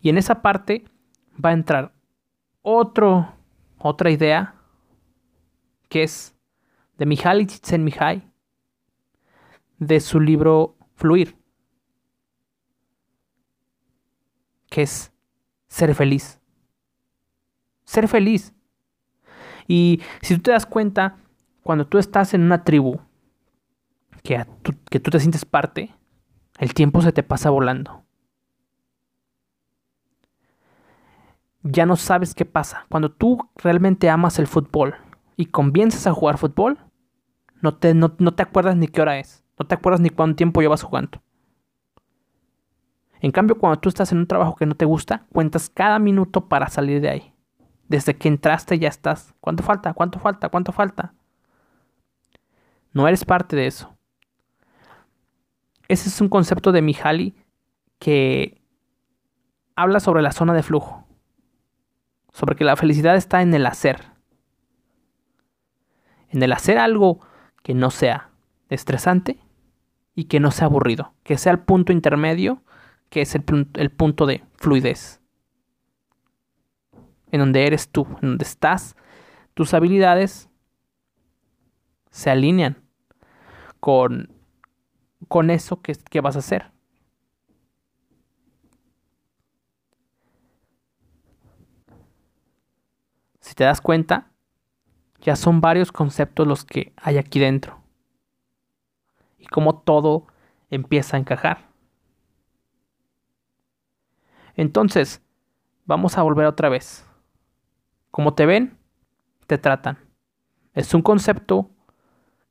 Y 0.00 0.10
en 0.10 0.16
esa 0.18 0.42
parte 0.42 0.84
va 1.44 1.50
a 1.50 1.54
entrar 1.54 1.92
otro, 2.62 3.34
otra 3.78 4.12
idea 4.12 4.54
que 5.88 6.04
es 6.04 6.37
de 6.98 7.06
Mihaly 7.06 7.46
Csikszentmihalyi 7.46 8.22
de 9.78 10.00
su 10.00 10.20
libro 10.20 10.76
Fluir, 10.96 11.36
que 14.68 14.82
es 14.82 15.12
ser 15.68 15.94
feliz. 15.94 16.40
Ser 17.84 18.08
feliz. 18.08 18.52
Y 19.68 20.02
si 20.20 20.34
tú 20.36 20.42
te 20.42 20.50
das 20.50 20.66
cuenta, 20.66 21.18
cuando 21.62 21.86
tú 21.86 21.98
estás 21.98 22.34
en 22.34 22.42
una 22.42 22.64
tribu 22.64 23.00
que, 24.22 24.44
que 24.90 24.98
tú 24.98 25.10
te 25.10 25.20
sientes 25.20 25.44
parte, 25.44 25.94
el 26.58 26.74
tiempo 26.74 27.00
se 27.00 27.12
te 27.12 27.22
pasa 27.22 27.50
volando. 27.50 28.04
Ya 31.62 31.86
no 31.86 31.96
sabes 31.96 32.34
qué 32.34 32.44
pasa. 32.44 32.86
Cuando 32.88 33.12
tú 33.12 33.48
realmente 33.56 34.10
amas 34.10 34.38
el 34.38 34.46
fútbol 34.46 34.96
y 35.36 35.46
comienzas 35.46 36.06
a 36.06 36.12
jugar 36.12 36.38
fútbol, 36.38 36.78
no 37.60 37.76
te, 37.76 37.94
no, 37.94 38.14
no 38.18 38.34
te 38.34 38.42
acuerdas 38.42 38.76
ni 38.76 38.88
qué 38.88 39.00
hora 39.02 39.18
es. 39.18 39.44
No 39.58 39.66
te 39.66 39.74
acuerdas 39.74 40.00
ni 40.00 40.10
cuánto 40.10 40.36
tiempo 40.36 40.60
llevas 40.60 40.82
jugando. 40.82 41.20
En 43.20 43.32
cambio, 43.32 43.58
cuando 43.58 43.80
tú 43.80 43.88
estás 43.88 44.12
en 44.12 44.18
un 44.18 44.26
trabajo 44.26 44.54
que 44.54 44.66
no 44.66 44.76
te 44.76 44.84
gusta, 44.84 45.26
cuentas 45.32 45.68
cada 45.68 45.98
minuto 45.98 46.48
para 46.48 46.68
salir 46.68 47.00
de 47.00 47.10
ahí. 47.10 47.34
Desde 47.88 48.16
que 48.16 48.28
entraste 48.28 48.78
ya 48.78 48.88
estás. 48.88 49.34
¿Cuánto 49.40 49.62
falta? 49.62 49.92
¿Cuánto 49.94 50.18
falta? 50.20 50.48
¿Cuánto 50.50 50.72
falta? 50.72 51.14
No 52.92 53.08
eres 53.08 53.24
parte 53.24 53.56
de 53.56 53.66
eso. 53.66 53.96
Ese 55.88 56.08
es 56.08 56.20
un 56.20 56.28
concepto 56.28 56.70
de 56.70 56.82
Mihaly 56.82 57.34
que 57.98 58.62
habla 59.74 60.00
sobre 60.00 60.22
la 60.22 60.32
zona 60.32 60.54
de 60.54 60.62
flujo. 60.62 61.06
Sobre 62.32 62.56
que 62.56 62.64
la 62.64 62.76
felicidad 62.76 63.16
está 63.16 63.42
en 63.42 63.54
el 63.54 63.66
hacer. 63.66 64.12
En 66.28 66.42
el 66.42 66.52
hacer 66.52 66.78
algo 66.78 67.20
que 67.68 67.74
no 67.74 67.90
sea 67.90 68.30
estresante 68.70 69.38
y 70.14 70.24
que 70.24 70.40
no 70.40 70.52
sea 70.52 70.68
aburrido. 70.68 71.12
Que 71.22 71.36
sea 71.36 71.52
el 71.52 71.58
punto 71.58 71.92
intermedio, 71.92 72.62
que 73.10 73.20
es 73.20 73.34
el, 73.34 73.44
el 73.74 73.90
punto 73.90 74.24
de 74.24 74.42
fluidez 74.56 75.20
en 77.30 77.40
donde 77.40 77.66
eres 77.66 77.90
tú, 77.90 78.06
en 78.22 78.28
donde 78.30 78.44
estás, 78.46 78.96
tus 79.52 79.74
habilidades 79.74 80.48
se 82.10 82.30
alinean 82.30 82.82
con, 83.80 84.32
con 85.28 85.50
eso 85.50 85.82
que, 85.82 85.94
que 85.94 86.22
vas 86.22 86.36
a 86.36 86.38
hacer. 86.38 86.72
Si 93.40 93.54
te 93.54 93.64
das 93.64 93.82
cuenta, 93.82 94.32
ya 95.20 95.36
son 95.36 95.60
varios 95.60 95.92
conceptos 95.92 96.46
los 96.46 96.64
que 96.64 96.92
hay 96.96 97.18
aquí 97.18 97.40
dentro. 97.40 97.80
Y 99.38 99.46
cómo 99.46 99.80
todo 99.80 100.26
empieza 100.70 101.16
a 101.16 101.20
encajar. 101.20 101.68
Entonces, 104.54 105.22
vamos 105.84 106.18
a 106.18 106.22
volver 106.22 106.46
otra 106.46 106.68
vez. 106.68 107.08
Como 108.10 108.34
te 108.34 108.46
ven, 108.46 108.76
te 109.46 109.58
tratan. 109.58 109.98
Es 110.74 110.94
un 110.94 111.02
concepto 111.02 111.70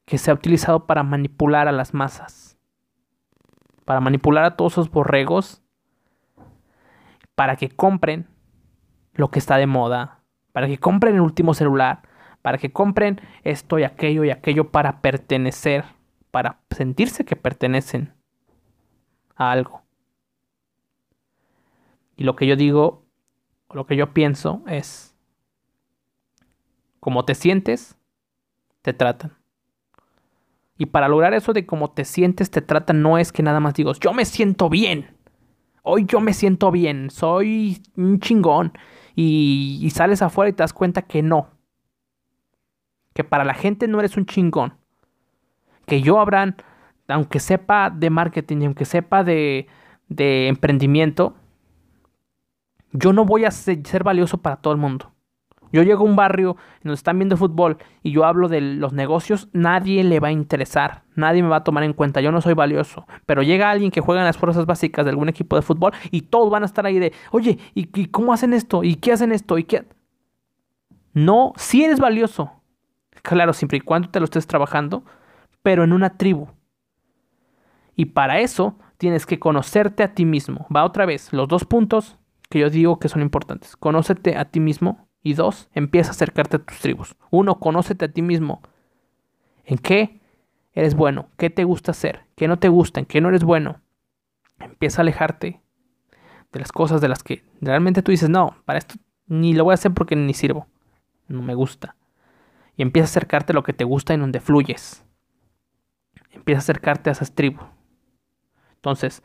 que 0.06 0.18
se 0.18 0.32
ha 0.32 0.34
utilizado 0.34 0.86
para 0.86 1.04
manipular 1.04 1.68
a 1.68 1.74
las 1.74 1.94
masas. 1.94 2.58
Para 3.86 4.00
manipular 4.00 4.44
a 4.46 4.56
todos 4.56 4.74
esos 4.74 4.90
borregos. 4.90 5.62
Para 7.36 7.58
que 7.58 7.70
compren 7.70 8.28
lo 9.14 9.30
que 9.30 9.40
está 9.40 9.58
de 9.58 9.68
moda. 9.68 10.22
Para 10.54 10.68
que 10.68 10.78
compren 10.78 11.16
el 11.16 11.22
último 11.22 11.54
celular. 11.54 12.04
Para 12.42 12.58
que 12.58 12.72
compren 12.72 13.20
esto 13.44 13.80
y 13.80 13.84
aquello 13.84 14.24
y 14.24 14.30
aquello 14.30 14.72
para 14.72 15.02
pertenecer. 15.02 15.86
Para 16.32 16.60
sentirse 16.72 17.26
que 17.26 17.36
pertenecen 17.36 18.14
a 19.36 19.52
algo. 19.52 19.84
Y 22.16 22.24
lo 22.24 22.36
que 22.36 22.48
yo 22.48 22.56
digo, 22.56 23.06
lo 23.72 23.86
que 23.86 23.96
yo 23.96 24.14
pienso 24.14 24.64
es, 24.68 25.16
como 27.00 27.26
te 27.26 27.36
sientes, 27.36 27.96
te 28.82 28.94
tratan. 28.94 29.38
Y 30.78 30.88
para 30.88 31.08
lograr 31.08 31.34
eso 31.34 31.54
de 31.54 31.66
cómo 31.66 31.92
te 31.92 32.06
sientes, 32.06 32.52
te 32.52 32.62
tratan, 32.62 33.02
no 33.02 33.18
es 33.18 33.32
que 33.32 33.44
nada 33.44 33.60
más 33.60 33.76
digas, 33.76 34.00
yo 34.00 34.14
me 34.14 34.26
siento 34.26 34.70
bien. 34.70 35.16
Hoy 35.84 36.06
yo 36.06 36.20
me 36.20 36.34
siento 36.34 36.72
bien, 36.72 37.10
soy 37.10 37.82
un 37.96 38.20
chingón. 38.20 38.74
Y, 39.16 39.80
y 39.82 39.90
sales 39.92 40.22
afuera 40.22 40.50
y 40.50 40.54
te 40.54 40.64
das 40.64 40.74
cuenta 40.74 41.04
que 41.04 41.22
no. 41.24 41.50
Que 43.18 43.24
para 43.24 43.44
la 43.44 43.56
gente 43.56 43.88
no 43.88 43.98
eres 43.98 44.16
un 44.16 44.28
chingón. 44.28 44.76
Que 45.88 46.04
yo 46.04 46.20
habrán, 46.20 46.56
aunque 47.08 47.40
sepa 47.40 47.90
de 47.90 48.12
marketing 48.12 48.58
y 48.62 48.66
aunque 48.66 48.86
sepa 48.86 49.24
de, 49.24 49.66
de 50.08 50.48
emprendimiento, 50.50 51.34
yo 52.92 53.14
no 53.14 53.26
voy 53.26 53.46
a 53.46 53.50
ser 53.50 54.04
valioso 54.04 54.38
para 54.38 54.58
todo 54.58 54.72
el 54.72 54.80
mundo. 54.80 55.16
Yo 55.72 55.82
llego 55.82 56.06
a 56.06 56.08
un 56.08 56.16
barrio 56.16 56.58
donde 56.84 56.94
están 56.94 57.18
viendo 57.18 57.38
fútbol 57.38 57.80
y 58.04 58.12
yo 58.12 58.24
hablo 58.24 58.50
de 58.50 58.62
los 58.62 58.94
negocios, 58.94 59.50
nadie 59.52 60.04
le 60.04 60.20
va 60.20 60.28
a 60.28 60.32
interesar, 60.32 61.02
nadie 61.16 61.42
me 61.42 61.50
va 61.50 61.56
a 61.56 61.64
tomar 61.64 61.84
en 61.86 61.94
cuenta, 61.94 62.22
yo 62.22 62.32
no 62.32 62.40
soy 62.40 62.54
valioso. 62.54 63.08
Pero 63.26 63.42
llega 63.42 63.72
alguien 63.72 63.90
que 63.90 64.00
juega 64.00 64.22
en 64.22 64.28
las 64.28 64.38
fuerzas 64.38 64.68
básicas 64.68 65.06
de 65.06 65.10
algún 65.10 65.28
equipo 65.28 65.56
de 65.56 65.64
fútbol 65.64 65.94
y 66.12 66.22
todos 66.22 66.52
van 66.52 66.62
a 66.62 66.68
estar 66.68 66.86
ahí 66.86 67.00
de, 67.00 67.14
oye, 67.32 67.58
¿y, 67.74 68.06
cómo 68.10 68.32
hacen 68.32 68.54
esto? 68.54 68.84
¿Y 68.84 68.98
qué 68.98 69.14
hacen 69.14 69.32
esto? 69.32 69.58
¿Y 69.58 69.64
qué? 69.64 69.86
No, 71.16 71.54
si 71.56 71.84
eres 71.84 72.00
valioso. 72.00 72.52
Claro, 73.22 73.54
siempre 73.54 73.78
y 73.78 73.82
cuando 73.82 74.10
te 74.10 74.20
lo 74.20 74.26
estés 74.26 74.48
trabajando, 74.48 75.04
pero 75.64 75.84
en 75.84 75.94
una 75.94 76.18
tribu. 76.18 76.48
Y 77.96 78.06
para 78.06 78.40
eso 78.40 78.78
tienes 78.98 79.26
que 79.26 79.40
conocerte 79.40 80.04
a 80.04 80.14
ti 80.14 80.26
mismo. 80.26 80.68
Va 80.74 80.86
otra 80.86 81.06
vez, 81.06 81.34
los 81.34 81.48
dos 81.48 81.66
puntos 81.66 82.18
que 82.50 82.60
yo 82.60 82.70
digo 82.70 83.00
que 83.00 83.10
son 83.10 83.22
importantes. 83.22 83.76
Conócete 83.76 84.38
a 84.38 84.46
ti 84.46 84.60
mismo 84.60 85.08
y 85.22 85.34
dos, 85.34 85.70
empieza 85.74 86.12
a 86.12 86.12
acercarte 86.12 86.58
a 86.58 86.60
tus 86.60 86.80
tribus. 86.80 87.16
Uno, 87.32 87.60
conócete 87.60 88.06
a 88.06 88.12
ti 88.12 88.22
mismo. 88.22 88.62
¿En 89.66 89.78
qué 89.78 90.22
eres 90.74 90.96
bueno? 90.96 91.30
¿Qué 91.38 91.50
te 91.50 91.66
gusta 91.66 91.92
hacer? 91.92 92.22
¿Qué 92.36 92.48
no 92.48 92.60
te 92.60 92.70
gusta? 92.70 93.00
¿En 93.00 93.06
qué 93.06 93.20
no 93.20 93.30
eres 93.30 93.44
bueno? 93.44 93.82
Empieza 94.60 95.02
a 95.02 95.04
alejarte 95.04 95.62
de 96.54 96.60
las 96.60 96.72
cosas 96.72 97.02
de 97.02 97.10
las 97.10 97.24
que 97.24 97.44
realmente 97.60 98.02
tú 98.02 98.12
dices, 98.12 98.30
no, 98.30 98.56
para 98.64 98.80
esto 98.80 98.96
ni 99.28 99.54
lo 99.54 99.66
voy 99.66 99.74
a 99.74 99.76
hacer 99.76 99.94
porque 99.94 100.16
ni 100.16 100.34
sirvo. 100.34 100.68
No 101.28 101.42
me 101.42 101.54
gusta. 101.54 101.97
Y 102.78 102.84
empieza 102.84 103.08
a 103.08 103.12
acercarte 103.12 103.52
a 103.52 103.56
lo 103.56 103.64
que 103.64 103.74
te 103.74 103.84
gusta 103.84 104.14
en 104.14 104.22
donde 104.22 104.40
fluyes. 104.40 105.04
Empieza 106.32 106.60
a 106.60 106.62
acercarte 106.62 107.10
a 107.10 107.14
esas 107.14 107.34
tribus. 107.34 107.66
Entonces, 108.76 109.24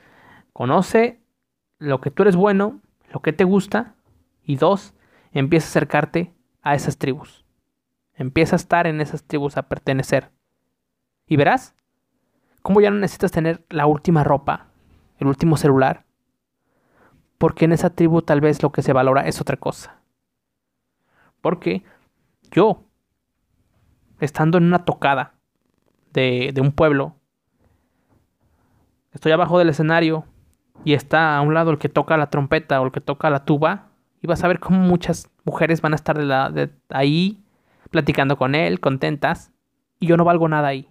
conoce 0.53 1.21
lo 1.79 2.01
que 2.01 2.11
tú 2.11 2.23
eres 2.23 2.35
bueno, 2.35 2.81
lo 3.13 3.21
que 3.21 3.33
te 3.33 3.45
gusta. 3.45 3.95
Y 4.43 4.57
dos, 4.57 4.95
empieza 5.31 5.67
a 5.67 5.71
acercarte 5.71 6.35
a 6.63 6.75
esas 6.75 6.99
tribus. 6.99 7.45
Empieza 8.15 8.57
a 8.57 8.59
estar 8.59 8.87
en 8.87 9.01
esas 9.01 9.23
tribus, 9.23 9.57
a 9.57 9.69
pertenecer. 9.69 10.31
Y 11.27 11.37
verás 11.37 11.75
cómo 12.63 12.81
ya 12.81 12.91
no 12.91 12.99
necesitas 12.99 13.33
tener 13.33 13.65
la 13.69 13.87
última 13.87 14.25
ropa, 14.25 14.69
el 15.19 15.27
último 15.27 15.57
celular, 15.57 16.05
porque 17.39 17.65
en 17.65 17.73
esa 17.73 17.91
tribu 17.91 18.23
tal 18.23 18.41
vez 18.41 18.63
lo 18.63 18.71
que 18.71 18.83
se 18.83 18.93
valora 18.93 19.27
es 19.27 19.41
otra 19.41 19.57
cosa. 19.57 20.01
Porque 21.41 21.83
yo, 22.53 22.85
estando 24.23 24.59
en 24.59 24.65
una 24.65 24.85
tocada 24.85 25.35
de, 26.13 26.53
de 26.55 26.61
un 26.61 26.71
pueblo, 26.71 27.17
estoy 29.13 29.33
abajo 29.33 29.59
del 29.59 29.69
escenario 29.69 30.25
y 30.85 30.95
está 30.95 31.37
a 31.37 31.41
un 31.41 31.55
lado 31.55 31.73
el 31.73 31.79
que 31.79 31.89
toca 31.89 32.17
la 32.17 32.31
trompeta 32.31 32.81
o 32.81 32.87
el 32.87 32.93
que 32.93 33.01
toca 33.01 33.31
la 33.31 33.45
tuba, 33.45 33.89
y 34.21 34.29
vas 34.29 34.45
a 34.45 34.49
ver 34.49 34.61
cómo 34.61 34.79
muchas 34.79 35.29
mujeres 35.45 35.81
van 35.81 35.93
a 35.93 35.97
estar 35.97 36.17
de 36.17 36.25
la, 36.25 36.51
de 36.51 36.71
ahí 36.91 37.43
platicando 37.91 38.39
con 38.39 38.55
él, 38.55 38.79
contentas, 38.79 39.53
y 39.99 40.07
yo 40.07 40.17
no 40.17 40.25
valgo 40.25 40.49
nada 40.49 40.69
ahí. 40.69 40.89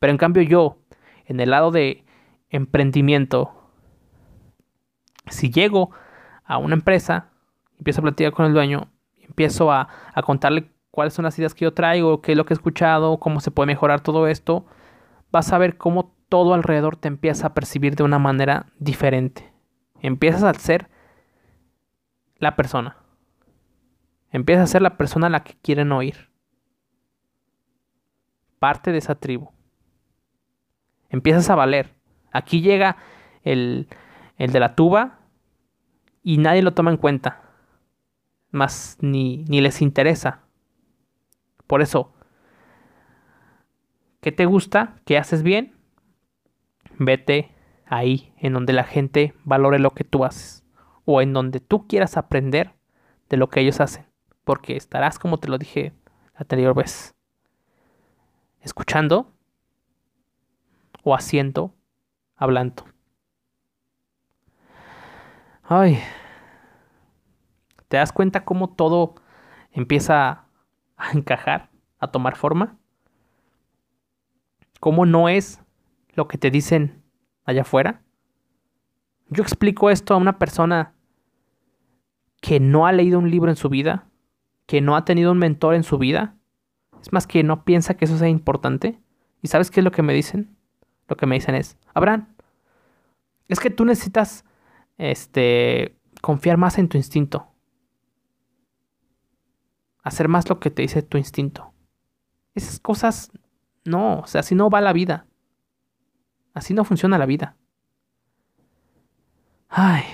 Pero 0.00 0.10
en 0.10 0.18
cambio 0.18 0.42
yo, 0.42 0.78
en 1.26 1.38
el 1.38 1.50
lado 1.50 1.70
de 1.70 2.04
emprendimiento, 2.50 3.52
si 5.28 5.50
llego 5.50 5.92
a 6.44 6.58
una 6.58 6.74
empresa, 6.74 7.30
empiezo 7.78 8.00
a 8.00 8.02
platicar 8.02 8.32
con 8.32 8.46
el 8.46 8.52
dueño, 8.52 8.88
empiezo 9.20 9.70
a, 9.70 9.88
a 10.12 10.22
contarle 10.22 10.68
cuáles 10.96 11.12
son 11.12 11.24
las 11.24 11.38
ideas 11.38 11.54
que 11.54 11.66
yo 11.66 11.74
traigo, 11.74 12.22
qué 12.22 12.32
es 12.32 12.38
lo 12.38 12.46
que 12.46 12.54
he 12.54 12.56
escuchado, 12.56 13.18
cómo 13.18 13.40
se 13.40 13.50
puede 13.50 13.66
mejorar 13.66 14.00
todo 14.00 14.28
esto, 14.28 14.64
vas 15.30 15.52
a 15.52 15.58
ver 15.58 15.76
cómo 15.76 16.16
todo 16.30 16.54
alrededor 16.54 16.96
te 16.96 17.06
empieza 17.06 17.48
a 17.48 17.52
percibir 17.52 17.96
de 17.96 18.02
una 18.02 18.18
manera 18.18 18.72
diferente. 18.78 19.52
Empiezas 20.00 20.42
a 20.42 20.54
ser 20.54 20.88
la 22.38 22.56
persona. 22.56 22.96
Empiezas 24.30 24.64
a 24.64 24.72
ser 24.72 24.80
la 24.80 24.96
persona 24.96 25.26
a 25.26 25.30
la 25.30 25.44
que 25.44 25.58
quieren 25.60 25.92
oír. 25.92 26.30
Parte 28.58 28.90
de 28.90 28.96
esa 28.96 29.16
tribu. 29.16 29.50
Empiezas 31.10 31.50
a 31.50 31.56
valer. 31.56 31.92
Aquí 32.32 32.62
llega 32.62 32.96
el, 33.42 33.86
el 34.38 34.50
de 34.50 34.60
la 34.60 34.74
tuba 34.74 35.18
y 36.22 36.38
nadie 36.38 36.62
lo 36.62 36.72
toma 36.72 36.90
en 36.90 36.96
cuenta. 36.96 37.42
Más 38.50 38.96
ni, 39.02 39.44
ni 39.44 39.60
les 39.60 39.82
interesa. 39.82 40.45
Por 41.66 41.82
eso, 41.82 42.12
¿qué 44.20 44.32
te 44.32 44.46
gusta? 44.46 44.96
¿Qué 45.04 45.18
haces 45.18 45.42
bien? 45.42 45.76
Vete 46.98 47.54
ahí, 47.86 48.32
en 48.38 48.52
donde 48.52 48.72
la 48.72 48.84
gente 48.84 49.34
valore 49.44 49.78
lo 49.78 49.90
que 49.90 50.04
tú 50.04 50.24
haces. 50.24 50.64
O 51.04 51.20
en 51.20 51.32
donde 51.32 51.60
tú 51.60 51.86
quieras 51.86 52.16
aprender 52.16 52.74
de 53.28 53.36
lo 53.36 53.48
que 53.48 53.60
ellos 53.60 53.80
hacen. 53.80 54.06
Porque 54.44 54.76
estarás, 54.76 55.18
como 55.18 55.38
te 55.38 55.48
lo 55.48 55.58
dije 55.58 55.92
la 56.34 56.40
anterior 56.40 56.74
vez, 56.74 57.14
escuchando 58.60 59.32
o 61.02 61.14
haciendo, 61.14 61.74
hablando. 62.36 62.84
Ay, 65.62 65.98
¿te 67.88 67.96
das 67.96 68.12
cuenta 68.12 68.44
cómo 68.44 68.70
todo 68.70 69.14
empieza 69.72 70.45
a 70.96 71.12
encajar, 71.12 71.70
a 71.98 72.08
tomar 72.08 72.36
forma? 72.36 72.78
¿Cómo 74.80 75.06
no 75.06 75.28
es 75.28 75.60
lo 76.14 76.28
que 76.28 76.38
te 76.38 76.50
dicen 76.50 77.02
allá 77.44 77.62
afuera? 77.62 78.02
Yo 79.28 79.42
explico 79.42 79.90
esto 79.90 80.14
a 80.14 80.18
una 80.18 80.38
persona 80.38 80.94
que 82.40 82.60
no 82.60 82.86
ha 82.86 82.92
leído 82.92 83.18
un 83.18 83.30
libro 83.30 83.50
en 83.50 83.56
su 83.56 83.68
vida, 83.68 84.08
que 84.66 84.80
no 84.80 84.96
ha 84.96 85.04
tenido 85.04 85.32
un 85.32 85.38
mentor 85.38 85.74
en 85.74 85.82
su 85.82 85.98
vida. 85.98 86.36
Es 87.00 87.12
más 87.12 87.26
que 87.26 87.42
no 87.42 87.64
piensa 87.64 87.94
que 87.94 88.04
eso 88.04 88.18
sea 88.18 88.28
importante. 88.28 89.00
¿Y 89.42 89.48
sabes 89.48 89.70
qué 89.70 89.80
es 89.80 89.84
lo 89.84 89.90
que 89.90 90.02
me 90.02 90.14
dicen? 90.14 90.56
Lo 91.08 91.16
que 91.16 91.26
me 91.26 91.36
dicen 91.36 91.54
es, 91.54 91.76
Abraham, 91.94 92.28
es 93.48 93.60
que 93.60 93.70
tú 93.70 93.84
necesitas 93.84 94.44
este 94.98 95.96
confiar 96.20 96.56
más 96.56 96.78
en 96.78 96.88
tu 96.88 96.96
instinto. 96.96 97.48
Hacer 100.06 100.28
más 100.28 100.48
lo 100.48 100.60
que 100.60 100.70
te 100.70 100.82
dice 100.82 101.02
tu 101.02 101.18
instinto. 101.18 101.74
Esas 102.54 102.78
cosas 102.78 103.32
no, 103.84 104.20
o 104.20 104.26
sea, 104.28 104.38
así 104.38 104.54
no 104.54 104.70
va 104.70 104.80
la 104.80 104.92
vida. 104.92 105.26
Así 106.54 106.74
no 106.74 106.84
funciona 106.84 107.18
la 107.18 107.26
vida. 107.26 107.56
Ay. 109.68 110.04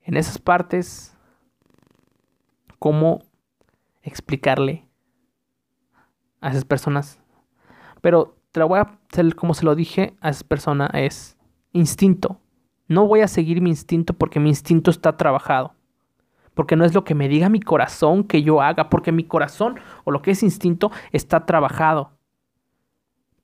En 0.00 0.16
esas 0.16 0.38
partes, 0.38 1.16
¿cómo 2.80 3.22
explicarle 4.02 4.84
a 6.40 6.50
esas 6.50 6.64
personas? 6.64 7.20
Pero 8.00 8.36
te 8.50 8.58
lo 8.58 8.66
voy 8.66 8.80
a 8.80 8.98
hacer 9.08 9.36
como 9.36 9.54
se 9.54 9.64
lo 9.64 9.76
dije 9.76 10.16
a 10.20 10.30
esa 10.30 10.44
persona, 10.44 10.90
es 10.94 11.38
instinto. 11.70 12.40
No 12.88 13.06
voy 13.06 13.20
a 13.20 13.28
seguir 13.28 13.60
mi 13.60 13.70
instinto 13.70 14.14
porque 14.14 14.40
mi 14.40 14.48
instinto 14.48 14.90
está 14.90 15.16
trabajado. 15.16 15.77
Porque 16.58 16.74
no 16.74 16.84
es 16.84 16.92
lo 16.92 17.04
que 17.04 17.14
me 17.14 17.28
diga 17.28 17.48
mi 17.48 17.60
corazón 17.60 18.24
que 18.24 18.42
yo 18.42 18.60
haga, 18.60 18.90
porque 18.90 19.12
mi 19.12 19.22
corazón 19.22 19.78
o 20.02 20.10
lo 20.10 20.22
que 20.22 20.32
es 20.32 20.42
instinto 20.42 20.90
está 21.12 21.46
trabajado 21.46 22.18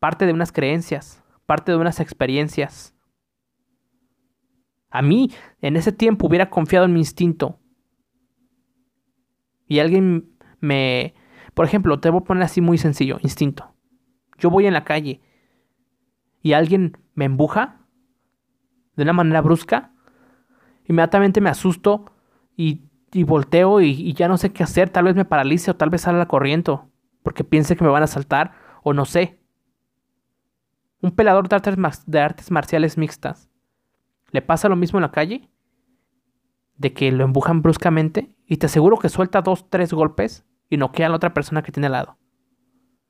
parte 0.00 0.26
de 0.26 0.32
unas 0.32 0.50
creencias, 0.50 1.22
parte 1.46 1.70
de 1.70 1.78
unas 1.78 2.00
experiencias. 2.00 2.92
A 4.90 5.00
mí, 5.00 5.30
en 5.60 5.76
ese 5.76 5.92
tiempo, 5.92 6.26
hubiera 6.26 6.50
confiado 6.50 6.86
en 6.86 6.92
mi 6.92 6.98
instinto. 6.98 7.60
Y 9.68 9.78
alguien 9.78 10.36
me... 10.58 11.14
Por 11.54 11.66
ejemplo, 11.66 12.00
te 12.00 12.10
voy 12.10 12.20
a 12.20 12.24
poner 12.24 12.42
así 12.42 12.60
muy 12.60 12.78
sencillo, 12.78 13.20
instinto. 13.22 13.76
Yo 14.38 14.50
voy 14.50 14.66
en 14.66 14.72
la 14.72 14.82
calle 14.82 15.20
y 16.42 16.54
alguien 16.54 16.98
me 17.14 17.26
embuja 17.26 17.86
de 18.96 19.04
una 19.04 19.12
manera 19.12 19.40
brusca, 19.40 19.94
inmediatamente 20.86 21.40
me 21.40 21.50
asusto 21.50 22.12
y, 22.56 22.90
volteo 23.22 23.80
y, 23.80 23.90
y, 23.90 24.14
ya 24.14 24.26
no 24.26 24.36
sé 24.36 24.52
qué 24.52 24.64
hacer. 24.64 24.90
Tal 24.90 25.04
vez 25.04 25.14
me 25.14 25.24
paralice 25.24 25.70
o 25.70 25.76
tal 25.76 25.90
vez 25.90 26.02
salga 26.02 26.26
corriendo 26.26 26.90
porque 27.22 27.44
piense 27.44 27.76
que 27.76 27.84
me 27.84 27.90
van 27.90 28.02
a 28.02 28.08
saltar 28.08 28.52
o 28.82 28.92
no 28.92 29.04
sé 29.04 29.44
un 31.04 31.10
pelador 31.10 31.48
de 31.48 32.18
artes, 32.18 32.50
marciales 32.50 32.96
mixtas, 32.96 33.50
¿le 34.30 34.40
pasa 34.40 34.70
lo 34.70 34.76
mismo 34.76 34.98
en 34.98 35.02
la 35.02 35.12
calle? 35.12 35.50
De 36.78 36.94
que 36.94 37.12
lo 37.12 37.24
empujan 37.24 37.60
bruscamente 37.60 38.34
y 38.46 38.56
te 38.56 38.66
aseguro 38.66 38.96
que 38.96 39.10
suelta 39.10 39.42
dos, 39.42 39.68
tres 39.68 39.92
golpes 39.92 40.46
y 40.70 40.78
noquea 40.78 41.06
a 41.06 41.08
la 41.10 41.16
otra 41.16 41.34
persona 41.34 41.62
que 41.62 41.72
tiene 41.72 41.88
al 41.88 41.92
lado. 41.92 42.18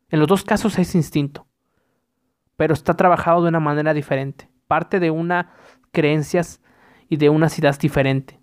En 0.08 0.18
los 0.18 0.26
dos 0.26 0.42
casos 0.42 0.76
es 0.80 0.96
instinto, 0.96 1.46
pero 2.56 2.74
está 2.74 2.94
trabajado 2.94 3.42
de 3.42 3.50
una 3.50 3.60
manera 3.60 3.94
diferente, 3.94 4.50
parte 4.66 4.98
de 4.98 5.12
unas 5.12 5.46
creencias 5.92 6.60
y 7.08 7.16
de 7.16 7.28
unas 7.28 7.56
ideas 7.60 7.78
diferentes. 7.78 8.40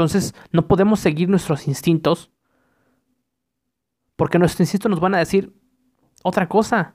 Entonces 0.00 0.34
no 0.50 0.66
podemos 0.66 0.98
seguir 0.98 1.28
nuestros 1.28 1.68
instintos 1.68 2.32
porque 4.16 4.38
nuestros 4.38 4.60
instintos 4.60 4.88
nos 4.88 4.98
van 4.98 5.14
a 5.14 5.18
decir, 5.18 5.54
otra 6.22 6.48
cosa. 6.48 6.94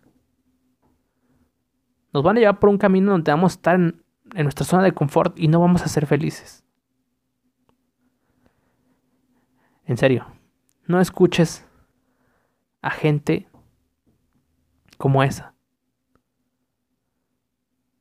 Nos 2.11 2.23
van 2.23 2.37
a 2.37 2.39
llevar 2.39 2.59
por 2.59 2.71
un 2.71 2.79
camino 2.79 3.11
donde 3.11 3.31
vamos 3.31 3.51
a 3.51 3.57
estar 3.57 3.75
en, 3.75 4.01
nuestra 4.33 4.65
zona 4.65 4.81
de 4.81 4.93
confort 4.93 5.37
y 5.37 5.47
no 5.47 5.59
vamos 5.59 5.83
a 5.83 5.87
ser 5.87 6.07
felices. 6.07 6.65
En 9.83 9.97
serio, 9.97 10.25
no 10.87 10.99
escuches 10.99 11.63
a 12.81 12.89
gente 12.89 13.47
como 14.97 15.21
esa. 15.21 15.53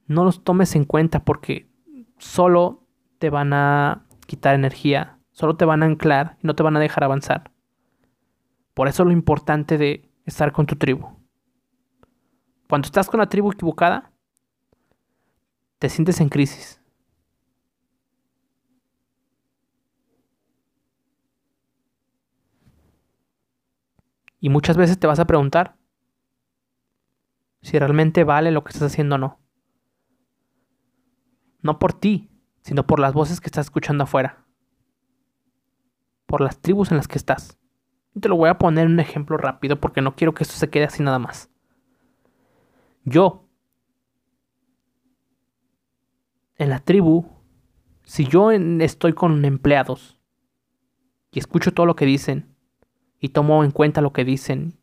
No 0.06 0.24
los 0.24 0.42
tomes 0.42 0.74
en 0.74 0.86
cuenta 0.86 1.26
porque 1.26 1.68
solo 2.16 2.86
te 3.18 3.28
van 3.28 3.52
a 3.52 4.03
quitar 4.26 4.54
energía, 4.54 5.18
solo 5.32 5.56
te 5.56 5.64
van 5.64 5.82
a 5.82 5.86
anclar 5.86 6.36
y 6.42 6.46
no 6.46 6.54
te 6.54 6.62
van 6.62 6.76
a 6.76 6.80
dejar 6.80 7.04
avanzar. 7.04 7.50
Por 8.74 8.88
eso 8.88 9.04
lo 9.04 9.12
importante 9.12 9.78
de 9.78 10.10
estar 10.24 10.52
con 10.52 10.66
tu 10.66 10.76
tribu. 10.76 11.08
Cuando 12.68 12.86
estás 12.86 13.08
con 13.08 13.20
la 13.20 13.28
tribu 13.28 13.52
equivocada, 13.52 14.10
te 15.78 15.88
sientes 15.88 16.20
en 16.20 16.28
crisis. 16.28 16.80
Y 24.40 24.50
muchas 24.50 24.76
veces 24.76 24.98
te 24.98 25.06
vas 25.06 25.20
a 25.20 25.26
preguntar 25.26 25.76
si 27.62 27.78
realmente 27.78 28.24
vale 28.24 28.50
lo 28.50 28.62
que 28.62 28.72
estás 28.72 28.92
haciendo 28.92 29.14
o 29.14 29.18
no. 29.18 29.38
No 31.62 31.78
por 31.78 31.94
ti, 31.94 32.28
sino 32.64 32.86
por 32.86 32.98
las 32.98 33.12
voces 33.12 33.40
que 33.40 33.46
estás 33.46 33.66
escuchando 33.66 34.04
afuera. 34.04 34.44
Por 36.26 36.40
las 36.40 36.58
tribus 36.58 36.90
en 36.90 36.96
las 36.96 37.06
que 37.06 37.18
estás. 37.18 37.58
Te 38.18 38.28
lo 38.28 38.36
voy 38.36 38.48
a 38.48 38.58
poner 38.58 38.86
un 38.86 39.00
ejemplo 39.00 39.36
rápido 39.36 39.78
porque 39.80 40.00
no 40.00 40.16
quiero 40.16 40.32
que 40.32 40.44
esto 40.44 40.56
se 40.56 40.70
quede 40.70 40.84
así 40.84 41.02
nada 41.02 41.18
más. 41.18 41.50
Yo, 43.04 43.46
en 46.56 46.70
la 46.70 46.78
tribu, 46.78 47.26
si 48.04 48.26
yo 48.26 48.50
estoy 48.50 49.12
con 49.12 49.44
empleados 49.44 50.18
y 51.32 51.40
escucho 51.40 51.74
todo 51.74 51.84
lo 51.84 51.96
que 51.96 52.06
dicen 52.06 52.56
y 53.20 53.28
tomo 53.28 53.62
en 53.62 53.72
cuenta 53.72 54.00
lo 54.00 54.14
que 54.14 54.24
dicen, 54.24 54.78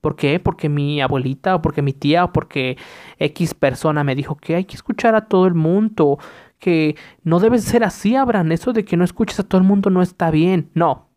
¿por 0.00 0.16
qué? 0.16 0.40
Porque 0.40 0.68
mi 0.68 1.00
abuelita 1.00 1.54
o 1.54 1.62
porque 1.62 1.82
mi 1.82 1.92
tía 1.92 2.24
o 2.24 2.32
porque 2.32 2.76
X 3.18 3.54
persona 3.54 4.02
me 4.02 4.16
dijo 4.16 4.36
que 4.36 4.56
hay 4.56 4.64
que 4.64 4.74
escuchar 4.74 5.14
a 5.14 5.28
todo 5.28 5.46
el 5.46 5.54
mundo, 5.54 6.18
que 6.60 6.96
no 7.24 7.40
debe 7.40 7.58
ser 7.58 7.82
así, 7.82 8.14
Abraham, 8.14 8.52
eso 8.52 8.72
de 8.72 8.84
que 8.84 8.96
no 8.96 9.04
escuches 9.04 9.40
a 9.40 9.42
todo 9.42 9.60
el 9.60 9.66
mundo 9.66 9.90
no 9.90 10.02
está 10.02 10.30
bien. 10.30 10.70
No, 10.74 11.10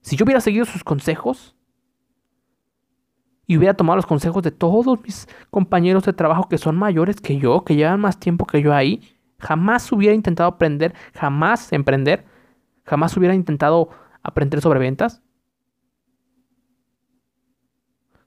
si 0.00 0.16
yo 0.16 0.24
hubiera 0.24 0.40
seguido 0.40 0.64
sus 0.64 0.84
consejos, 0.84 1.56
y 3.50 3.56
hubiera 3.56 3.74
tomado 3.74 3.96
los 3.96 4.06
consejos 4.06 4.44
de 4.44 4.52
todos 4.52 5.02
mis 5.02 5.26
compañeros 5.50 6.04
de 6.04 6.12
trabajo 6.12 6.48
que 6.48 6.56
son 6.56 6.76
mayores 6.76 7.20
que 7.20 7.36
yo, 7.36 7.64
que 7.64 7.74
llevan 7.74 7.98
más 7.98 8.20
tiempo 8.20 8.46
que 8.46 8.62
yo 8.62 8.72
ahí, 8.72 9.00
jamás 9.40 9.90
hubiera 9.90 10.14
intentado 10.14 10.48
aprender, 10.48 10.94
jamás 11.14 11.72
emprender, 11.72 12.24
jamás 12.84 13.16
hubiera 13.16 13.34
intentado 13.34 13.90
aprender 14.22 14.60
sobre 14.60 14.78
ventas. 14.78 15.20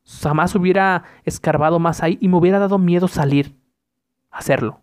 Jamás 0.04 0.54
hubiera 0.56 1.06
escarbado 1.24 1.80
más 1.80 2.04
ahí 2.04 2.18
y 2.20 2.28
me 2.28 2.36
hubiera 2.36 2.60
dado 2.60 2.78
miedo 2.78 3.08
salir 3.08 3.58
a 4.30 4.40
hacerlo. 4.40 4.83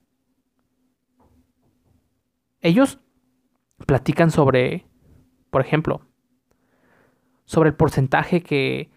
Ellos 2.61 2.99
platican 3.87 4.31
sobre, 4.31 4.87
por 5.51 5.61
ejemplo, 5.62 6.03
sobre 7.44 7.70
el 7.70 7.75
porcentaje 7.75 8.42
que, 8.42 8.90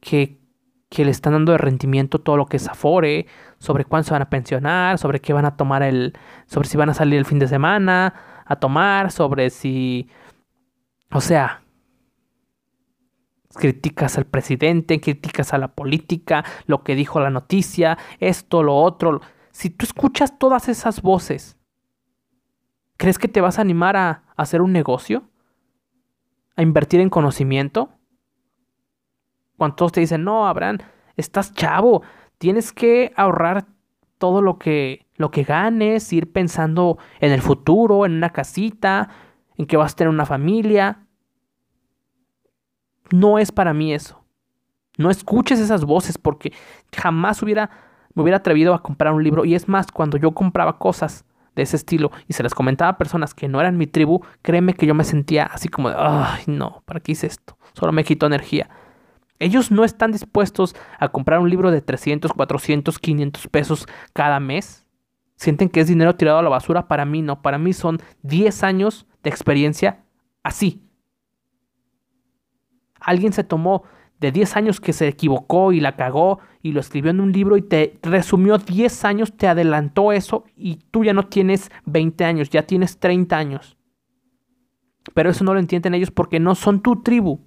que, 0.00 0.38
que 0.88 1.04
le 1.04 1.10
están 1.10 1.32
dando 1.32 1.52
de 1.52 1.58
rendimiento 1.58 2.20
todo 2.20 2.36
lo 2.36 2.46
que 2.46 2.56
es 2.56 2.68
Afore, 2.68 3.26
sobre 3.58 3.84
cuándo 3.84 4.04
se 4.04 4.12
van 4.12 4.22
a 4.22 4.30
pensionar, 4.30 4.98
sobre 4.98 5.20
qué 5.20 5.32
van 5.32 5.44
a 5.44 5.56
tomar 5.56 5.82
el, 5.82 6.14
sobre 6.46 6.68
si 6.68 6.76
van 6.76 6.90
a 6.90 6.94
salir 6.94 7.18
el 7.18 7.26
fin 7.26 7.38
de 7.38 7.48
semana 7.48 8.14
a 8.46 8.56
tomar, 8.56 9.12
sobre 9.12 9.50
si, 9.50 10.08
o 11.12 11.20
sea, 11.20 11.62
criticas 13.54 14.18
al 14.18 14.26
presidente, 14.26 15.00
criticas 15.00 15.52
a 15.52 15.58
la 15.58 15.68
política, 15.68 16.44
lo 16.66 16.82
que 16.82 16.96
dijo 16.96 17.20
la 17.20 17.30
noticia, 17.30 17.96
esto, 18.18 18.64
lo 18.64 18.76
otro. 18.76 19.20
Si 19.52 19.70
tú 19.70 19.84
escuchas 19.84 20.36
todas 20.36 20.68
esas 20.68 21.00
voces, 21.02 21.59
¿crees 23.00 23.18
que 23.18 23.28
te 23.28 23.40
vas 23.40 23.58
a 23.58 23.62
animar 23.62 23.96
a 23.96 24.24
hacer 24.36 24.60
un 24.60 24.72
negocio? 24.72 25.22
¿A 26.54 26.60
invertir 26.60 27.00
en 27.00 27.08
conocimiento? 27.08 27.88
Cuando 29.56 29.74
todos 29.74 29.92
te 29.92 30.00
dicen, 30.00 30.22
no, 30.22 30.46
Abraham, 30.46 30.78
estás 31.16 31.54
chavo, 31.54 32.02
tienes 32.36 32.74
que 32.74 33.14
ahorrar 33.16 33.64
todo 34.18 34.42
lo 34.42 34.58
que, 34.58 35.06
lo 35.16 35.30
que 35.30 35.44
ganes, 35.44 36.12
ir 36.12 36.30
pensando 36.30 36.98
en 37.20 37.32
el 37.32 37.40
futuro, 37.40 38.04
en 38.04 38.12
una 38.12 38.30
casita, 38.30 39.08
en 39.56 39.64
que 39.64 39.78
vas 39.78 39.94
a 39.94 39.96
tener 39.96 40.10
una 40.10 40.26
familia. 40.26 41.06
No 43.10 43.38
es 43.38 43.50
para 43.50 43.72
mí 43.72 43.94
eso. 43.94 44.22
No 44.98 45.08
escuches 45.10 45.58
esas 45.58 45.86
voces 45.86 46.18
porque 46.18 46.52
jamás 46.94 47.42
hubiera, 47.42 47.70
me 48.12 48.22
hubiera 48.22 48.36
atrevido 48.36 48.74
a 48.74 48.82
comprar 48.82 49.14
un 49.14 49.24
libro. 49.24 49.46
Y 49.46 49.54
es 49.54 49.68
más, 49.70 49.90
cuando 49.90 50.18
yo 50.18 50.32
compraba 50.32 50.78
cosas 50.78 51.24
de 51.54 51.62
ese 51.62 51.76
estilo 51.76 52.10
y 52.28 52.34
se 52.34 52.42
las 52.42 52.54
comentaba 52.54 52.92
a 52.92 52.98
personas 52.98 53.34
que 53.34 53.48
no 53.48 53.60
eran 53.60 53.76
mi 53.76 53.86
tribu, 53.86 54.24
créeme 54.42 54.74
que 54.74 54.86
yo 54.86 54.94
me 54.94 55.04
sentía 55.04 55.44
así 55.44 55.68
como 55.68 55.90
de, 55.90 55.96
ay, 55.98 56.44
no, 56.46 56.82
¿para 56.86 57.00
qué 57.00 57.12
hice 57.12 57.26
esto? 57.26 57.56
Solo 57.74 57.92
me 57.92 58.04
quitó 58.04 58.26
energía. 58.26 58.68
Ellos 59.38 59.70
no 59.70 59.84
están 59.84 60.12
dispuestos 60.12 60.76
a 60.98 61.08
comprar 61.08 61.40
un 61.40 61.48
libro 61.48 61.70
de 61.70 61.80
300, 61.80 62.32
400, 62.34 62.98
500 62.98 63.48
pesos 63.48 63.86
cada 64.12 64.38
mes. 64.38 64.86
Sienten 65.36 65.70
que 65.70 65.80
es 65.80 65.88
dinero 65.88 66.14
tirado 66.14 66.38
a 66.38 66.42
la 66.42 66.50
basura. 66.50 66.88
Para 66.88 67.06
mí 67.06 67.22
no. 67.22 67.40
Para 67.40 67.56
mí 67.56 67.72
son 67.72 67.98
10 68.22 68.62
años 68.64 69.06
de 69.22 69.30
experiencia 69.30 70.04
así. 70.42 70.82
Alguien 73.00 73.32
se 73.32 73.42
tomó 73.42 73.84
de 74.20 74.32
10 74.32 74.56
años 74.56 74.80
que 74.80 74.92
se 74.92 75.08
equivocó 75.08 75.72
y 75.72 75.80
la 75.80 75.96
cagó 75.96 76.40
y 76.62 76.72
lo 76.72 76.80
escribió 76.80 77.10
en 77.10 77.20
un 77.20 77.32
libro 77.32 77.56
y 77.56 77.62
te 77.62 77.98
resumió 78.02 78.58
10 78.58 79.04
años, 79.04 79.36
te 79.36 79.48
adelantó 79.48 80.12
eso 80.12 80.44
y 80.56 80.76
tú 80.90 81.04
ya 81.04 81.14
no 81.14 81.26
tienes 81.26 81.70
20 81.86 82.24
años, 82.24 82.50
ya 82.50 82.62
tienes 82.66 82.98
30 82.98 83.36
años. 83.36 83.78
Pero 85.14 85.30
eso 85.30 85.42
no 85.42 85.54
lo 85.54 85.60
entienden 85.60 85.94
ellos 85.94 86.10
porque 86.10 86.38
no 86.38 86.54
son 86.54 86.82
tu 86.82 87.02
tribu. 87.02 87.40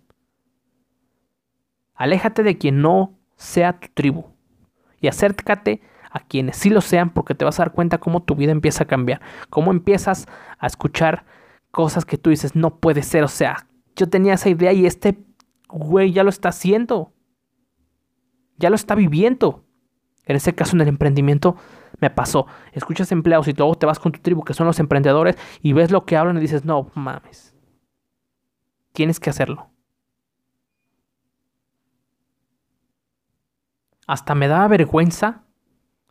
Aléjate 1.94 2.42
de 2.42 2.58
quien 2.58 2.82
no 2.82 3.20
sea 3.36 3.80
tu 3.80 3.88
tribu 3.94 4.26
y 5.00 5.08
acércate 5.08 5.82
a 6.10 6.22
quienes 6.22 6.58
sí 6.58 6.72
lo 6.72 6.82
sean 6.82 7.12
porque 7.12 7.36
te 7.36 7.46
vas 7.46 7.60
a 7.60 7.64
dar 7.64 7.74
cuenta 7.74 8.00
cómo 8.00 8.24
tu 8.24 8.36
vida 8.36 8.52
empieza 8.52 8.84
a 8.84 8.88
cambiar, 8.88 9.22
cómo 9.50 9.72
empiezas 9.72 10.28
a 10.58 10.66
escuchar 10.66 11.26
cosas 11.70 12.06
que 12.06 12.18
tú 12.18 12.32
dices, 12.32 12.56
no 12.56 12.80
puede 12.80 13.04
ser, 13.04 13.24
o 13.24 13.28
sea, 13.28 13.68
yo 13.96 14.10
tenía 14.10 14.34
esa 14.34 14.50
idea 14.50 14.74
y 14.74 14.86
este 14.86 15.18
güey 15.74 16.12
ya 16.12 16.24
lo 16.24 16.30
está 16.30 16.50
haciendo, 16.50 17.14
ya 18.58 18.70
lo 18.70 18.76
está 18.76 18.96
viviendo. 18.96 19.66
En 20.26 20.38
ese 20.38 20.56
caso, 20.56 20.76
en 20.76 20.82
el 20.82 20.88
emprendimiento, 20.88 21.56
me 22.00 22.10
pasó. 22.10 22.48
Escuchas 22.72 23.12
empleados 23.12 23.48
y 23.48 23.54
luego 23.54 23.76
te 23.76 23.86
vas 23.86 24.00
con 24.00 24.14
tu 24.14 24.20
tribu, 24.22 24.44
que 24.44 24.54
son 24.54 24.68
los 24.68 24.80
emprendedores, 24.80 25.36
y 25.62 25.74
ves 25.74 25.92
lo 25.92 26.06
que 26.06 26.16
hablan 26.16 26.38
y 26.38 26.42
dices, 26.42 26.64
no 26.64 26.90
mames. 26.96 27.54
Tienes 28.94 29.20
que 29.20 29.30
hacerlo. 29.30 29.74
hasta 34.08 34.36
me 34.36 34.48
daba 34.48 34.68
vergüenza 34.68 35.44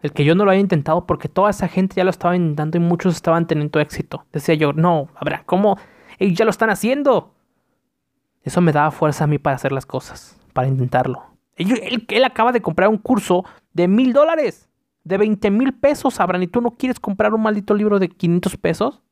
el 0.00 0.12
que 0.12 0.24
yo 0.24 0.34
no 0.34 0.44
lo 0.44 0.50
haya 0.50 0.60
intentado 0.60 1.06
porque 1.06 1.28
toda 1.28 1.50
esa 1.50 1.68
gente 1.68 1.96
ya 1.96 2.04
lo 2.04 2.10
estaba 2.10 2.34
intentando 2.34 2.76
y 2.76 2.80
muchos 2.80 3.14
estaban 3.14 3.46
teniendo 3.46 3.78
éxito. 3.78 4.26
Decía 4.32 4.54
yo, 4.56 4.72
no, 4.72 5.08
habrá, 5.14 5.44
¿cómo? 5.44 5.78
Ellos 6.18 6.36
ya 6.36 6.44
lo 6.44 6.50
están 6.50 6.70
haciendo. 6.70 7.31
Eso 8.42 8.60
me 8.60 8.72
daba 8.72 8.90
fuerza 8.90 9.24
a 9.24 9.26
mí 9.26 9.38
para 9.38 9.56
hacer 9.56 9.72
las 9.72 9.86
cosas, 9.86 10.38
para 10.52 10.68
intentarlo. 10.68 11.24
Él, 11.56 12.04
él, 12.08 12.24
acaba 12.24 12.52
de 12.52 12.62
comprar 12.62 12.88
un 12.88 12.98
curso 12.98 13.44
de 13.72 13.88
mil 13.88 14.12
dólares, 14.12 14.68
de 15.04 15.18
20 15.18 15.50
mil 15.50 15.74
pesos, 15.74 16.18
Abraham, 16.20 16.44
y 16.44 16.46
tú 16.48 16.60
no 16.60 16.72
quieres 16.72 16.98
comprar 16.98 17.34
un 17.34 17.42
maldito 17.42 17.74
libro 17.74 17.98
de 17.98 18.08
500 18.08 18.56
pesos. 18.56 19.02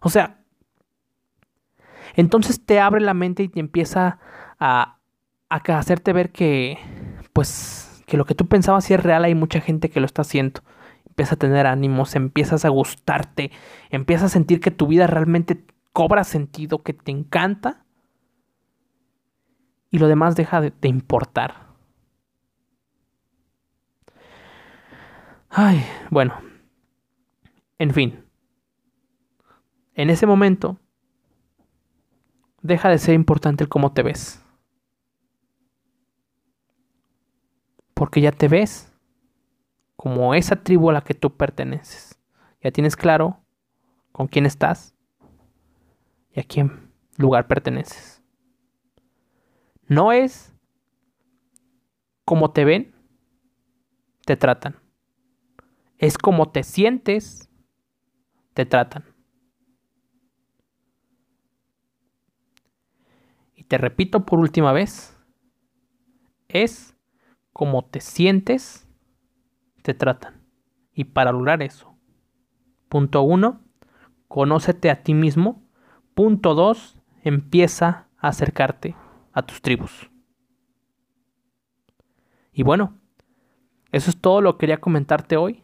O 0.00 0.10
sea, 0.10 0.38
entonces 2.14 2.64
te 2.64 2.80
abre 2.80 3.00
la 3.00 3.14
mente 3.14 3.42
y 3.42 3.48
te 3.48 3.60
empieza 3.60 4.18
a, 4.58 4.98
a 5.48 5.56
hacerte 5.56 6.12
ver 6.12 6.30
que, 6.30 6.78
pues 7.32 7.88
que 8.08 8.16
lo 8.16 8.24
que 8.24 8.34
tú 8.34 8.46
pensabas 8.46 8.90
es 8.90 9.00
real, 9.00 9.24
hay 9.24 9.34
mucha 9.34 9.60
gente 9.60 9.90
que 9.90 10.00
lo 10.00 10.06
está 10.06 10.22
haciendo. 10.22 10.62
Empieza 11.06 11.34
a 11.34 11.38
tener 11.38 11.66
ánimos, 11.66 12.16
empiezas 12.16 12.64
a 12.64 12.70
gustarte, 12.70 13.50
empiezas 13.90 14.26
a 14.26 14.34
sentir 14.34 14.60
que 14.60 14.70
tu 14.70 14.86
vida 14.86 15.06
realmente 15.06 15.64
cobra 15.92 16.24
sentido, 16.24 16.82
que 16.82 16.94
te 16.94 17.10
encanta. 17.10 17.84
Y 19.90 19.98
lo 19.98 20.08
demás 20.08 20.36
deja 20.36 20.60
de, 20.60 20.88
importar. 20.88 21.66
Ay, 25.48 25.84
bueno. 26.10 26.34
En 27.78 27.92
fin. 27.92 28.24
En 29.94 30.10
ese 30.10 30.26
momento, 30.26 30.78
deja 32.60 32.88
de 32.88 32.98
ser 32.98 33.14
importante 33.14 33.64
el 33.64 33.68
cómo 33.68 33.92
te 33.92 34.02
ves. 34.02 34.44
porque 37.98 38.20
ya 38.20 38.30
te 38.30 38.46
ves 38.46 38.92
como 39.96 40.32
esa 40.32 40.54
tribu 40.54 40.88
a 40.88 40.92
la 40.92 41.00
que 41.00 41.14
tú 41.14 41.36
perteneces. 41.36 42.16
Ya 42.62 42.70
tienes 42.70 42.94
claro 42.94 43.40
con 44.12 44.28
quién 44.28 44.46
estás 44.46 44.94
y 46.32 46.38
a 46.38 46.44
quién 46.44 46.92
lugar 47.16 47.48
perteneces. 47.48 48.17
No 49.88 50.12
es 50.12 50.54
como 52.26 52.52
te 52.52 52.66
ven, 52.66 52.94
te 54.26 54.36
tratan. 54.36 54.76
Es 55.96 56.18
como 56.18 56.50
te 56.50 56.62
sientes, 56.62 57.50
te 58.52 58.66
tratan. 58.66 59.04
Y 63.54 63.64
te 63.64 63.78
repito 63.78 64.26
por 64.26 64.40
última 64.40 64.72
vez, 64.72 65.18
es 66.48 66.94
como 67.54 67.86
te 67.86 68.02
sientes, 68.02 68.86
te 69.80 69.94
tratan. 69.94 70.46
Y 70.92 71.04
para 71.04 71.32
lograr 71.32 71.62
eso, 71.62 71.96
punto 72.90 73.22
uno, 73.22 73.64
conócete 74.28 74.90
a 74.90 75.02
ti 75.02 75.14
mismo. 75.14 75.66
Punto 76.14 76.54
dos, 76.54 77.00
empieza 77.22 78.08
a 78.18 78.28
acercarte 78.28 78.94
a 79.38 79.42
tus 79.42 79.62
tribus. 79.62 80.10
Y 82.52 82.62
bueno, 82.62 82.98
eso 83.92 84.10
es 84.10 84.20
todo 84.20 84.40
lo 84.40 84.54
que 84.54 84.62
quería 84.62 84.78
comentarte 84.78 85.36
hoy. 85.36 85.62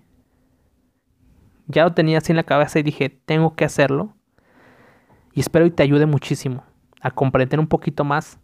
Ya 1.67 1.85
lo 1.85 1.93
tenía 1.93 2.19
así 2.19 2.33
en 2.33 2.37
la 2.37 2.45
cabeza 2.45 2.79
y 2.79 2.83
dije, 2.83 3.11
tengo 3.11 3.57
que 3.57 3.65
hacerlo. 3.65 4.15
Y 5.33 5.41
espero 5.41 5.67
y 5.67 5.71
te 5.71 5.83
ayude 5.83 6.07
muchísimo 6.07 6.65
a 7.01 7.11
comprender 7.11 7.59
un 7.59 7.67
poquito 7.67 8.05
más 8.05 8.39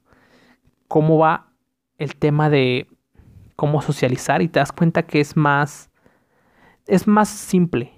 cómo 0.89 1.19
va 1.19 1.53
el 1.99 2.17
tema 2.17 2.51
de 2.51 2.89
cómo 3.55 3.81
socializar 3.83 4.43
y 4.43 4.49
te 4.49 4.59
das 4.59 4.73
cuenta 4.73 5.07
que 5.07 5.21
es 5.21 5.37
más 5.37 5.91
es 6.87 7.07
más 7.07 7.29
simple 7.29 7.93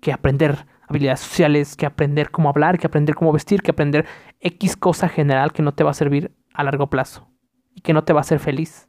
que 0.00 0.12
aprender 0.12 0.66
habilidades 0.88 1.20
sociales, 1.20 1.76
que 1.76 1.86
aprender 1.86 2.30
cómo 2.30 2.48
hablar, 2.48 2.78
que 2.78 2.86
aprender 2.86 3.14
cómo 3.14 3.32
vestir, 3.32 3.62
que 3.62 3.70
aprender 3.70 4.06
X 4.40 4.76
cosa 4.76 5.08
general 5.08 5.52
que 5.52 5.62
no 5.62 5.72
te 5.72 5.84
va 5.84 5.90
a 5.90 5.94
servir 5.94 6.34
a 6.52 6.64
largo 6.64 6.88
plazo 6.90 7.30
y 7.74 7.82
que 7.82 7.92
no 7.92 8.04
te 8.04 8.12
va 8.12 8.20
a 8.20 8.22
hacer 8.22 8.40
feliz. 8.40 8.88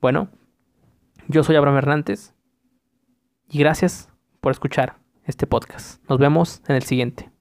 Bueno, 0.00 0.28
yo 1.28 1.42
soy 1.42 1.56
Abraham 1.56 1.78
Hernández 1.78 2.34
y 3.48 3.58
gracias 3.58 4.10
por 4.40 4.52
escuchar 4.52 4.96
este 5.24 5.46
podcast. 5.46 6.02
Nos 6.08 6.18
vemos 6.18 6.62
en 6.68 6.76
el 6.76 6.82
siguiente. 6.82 7.33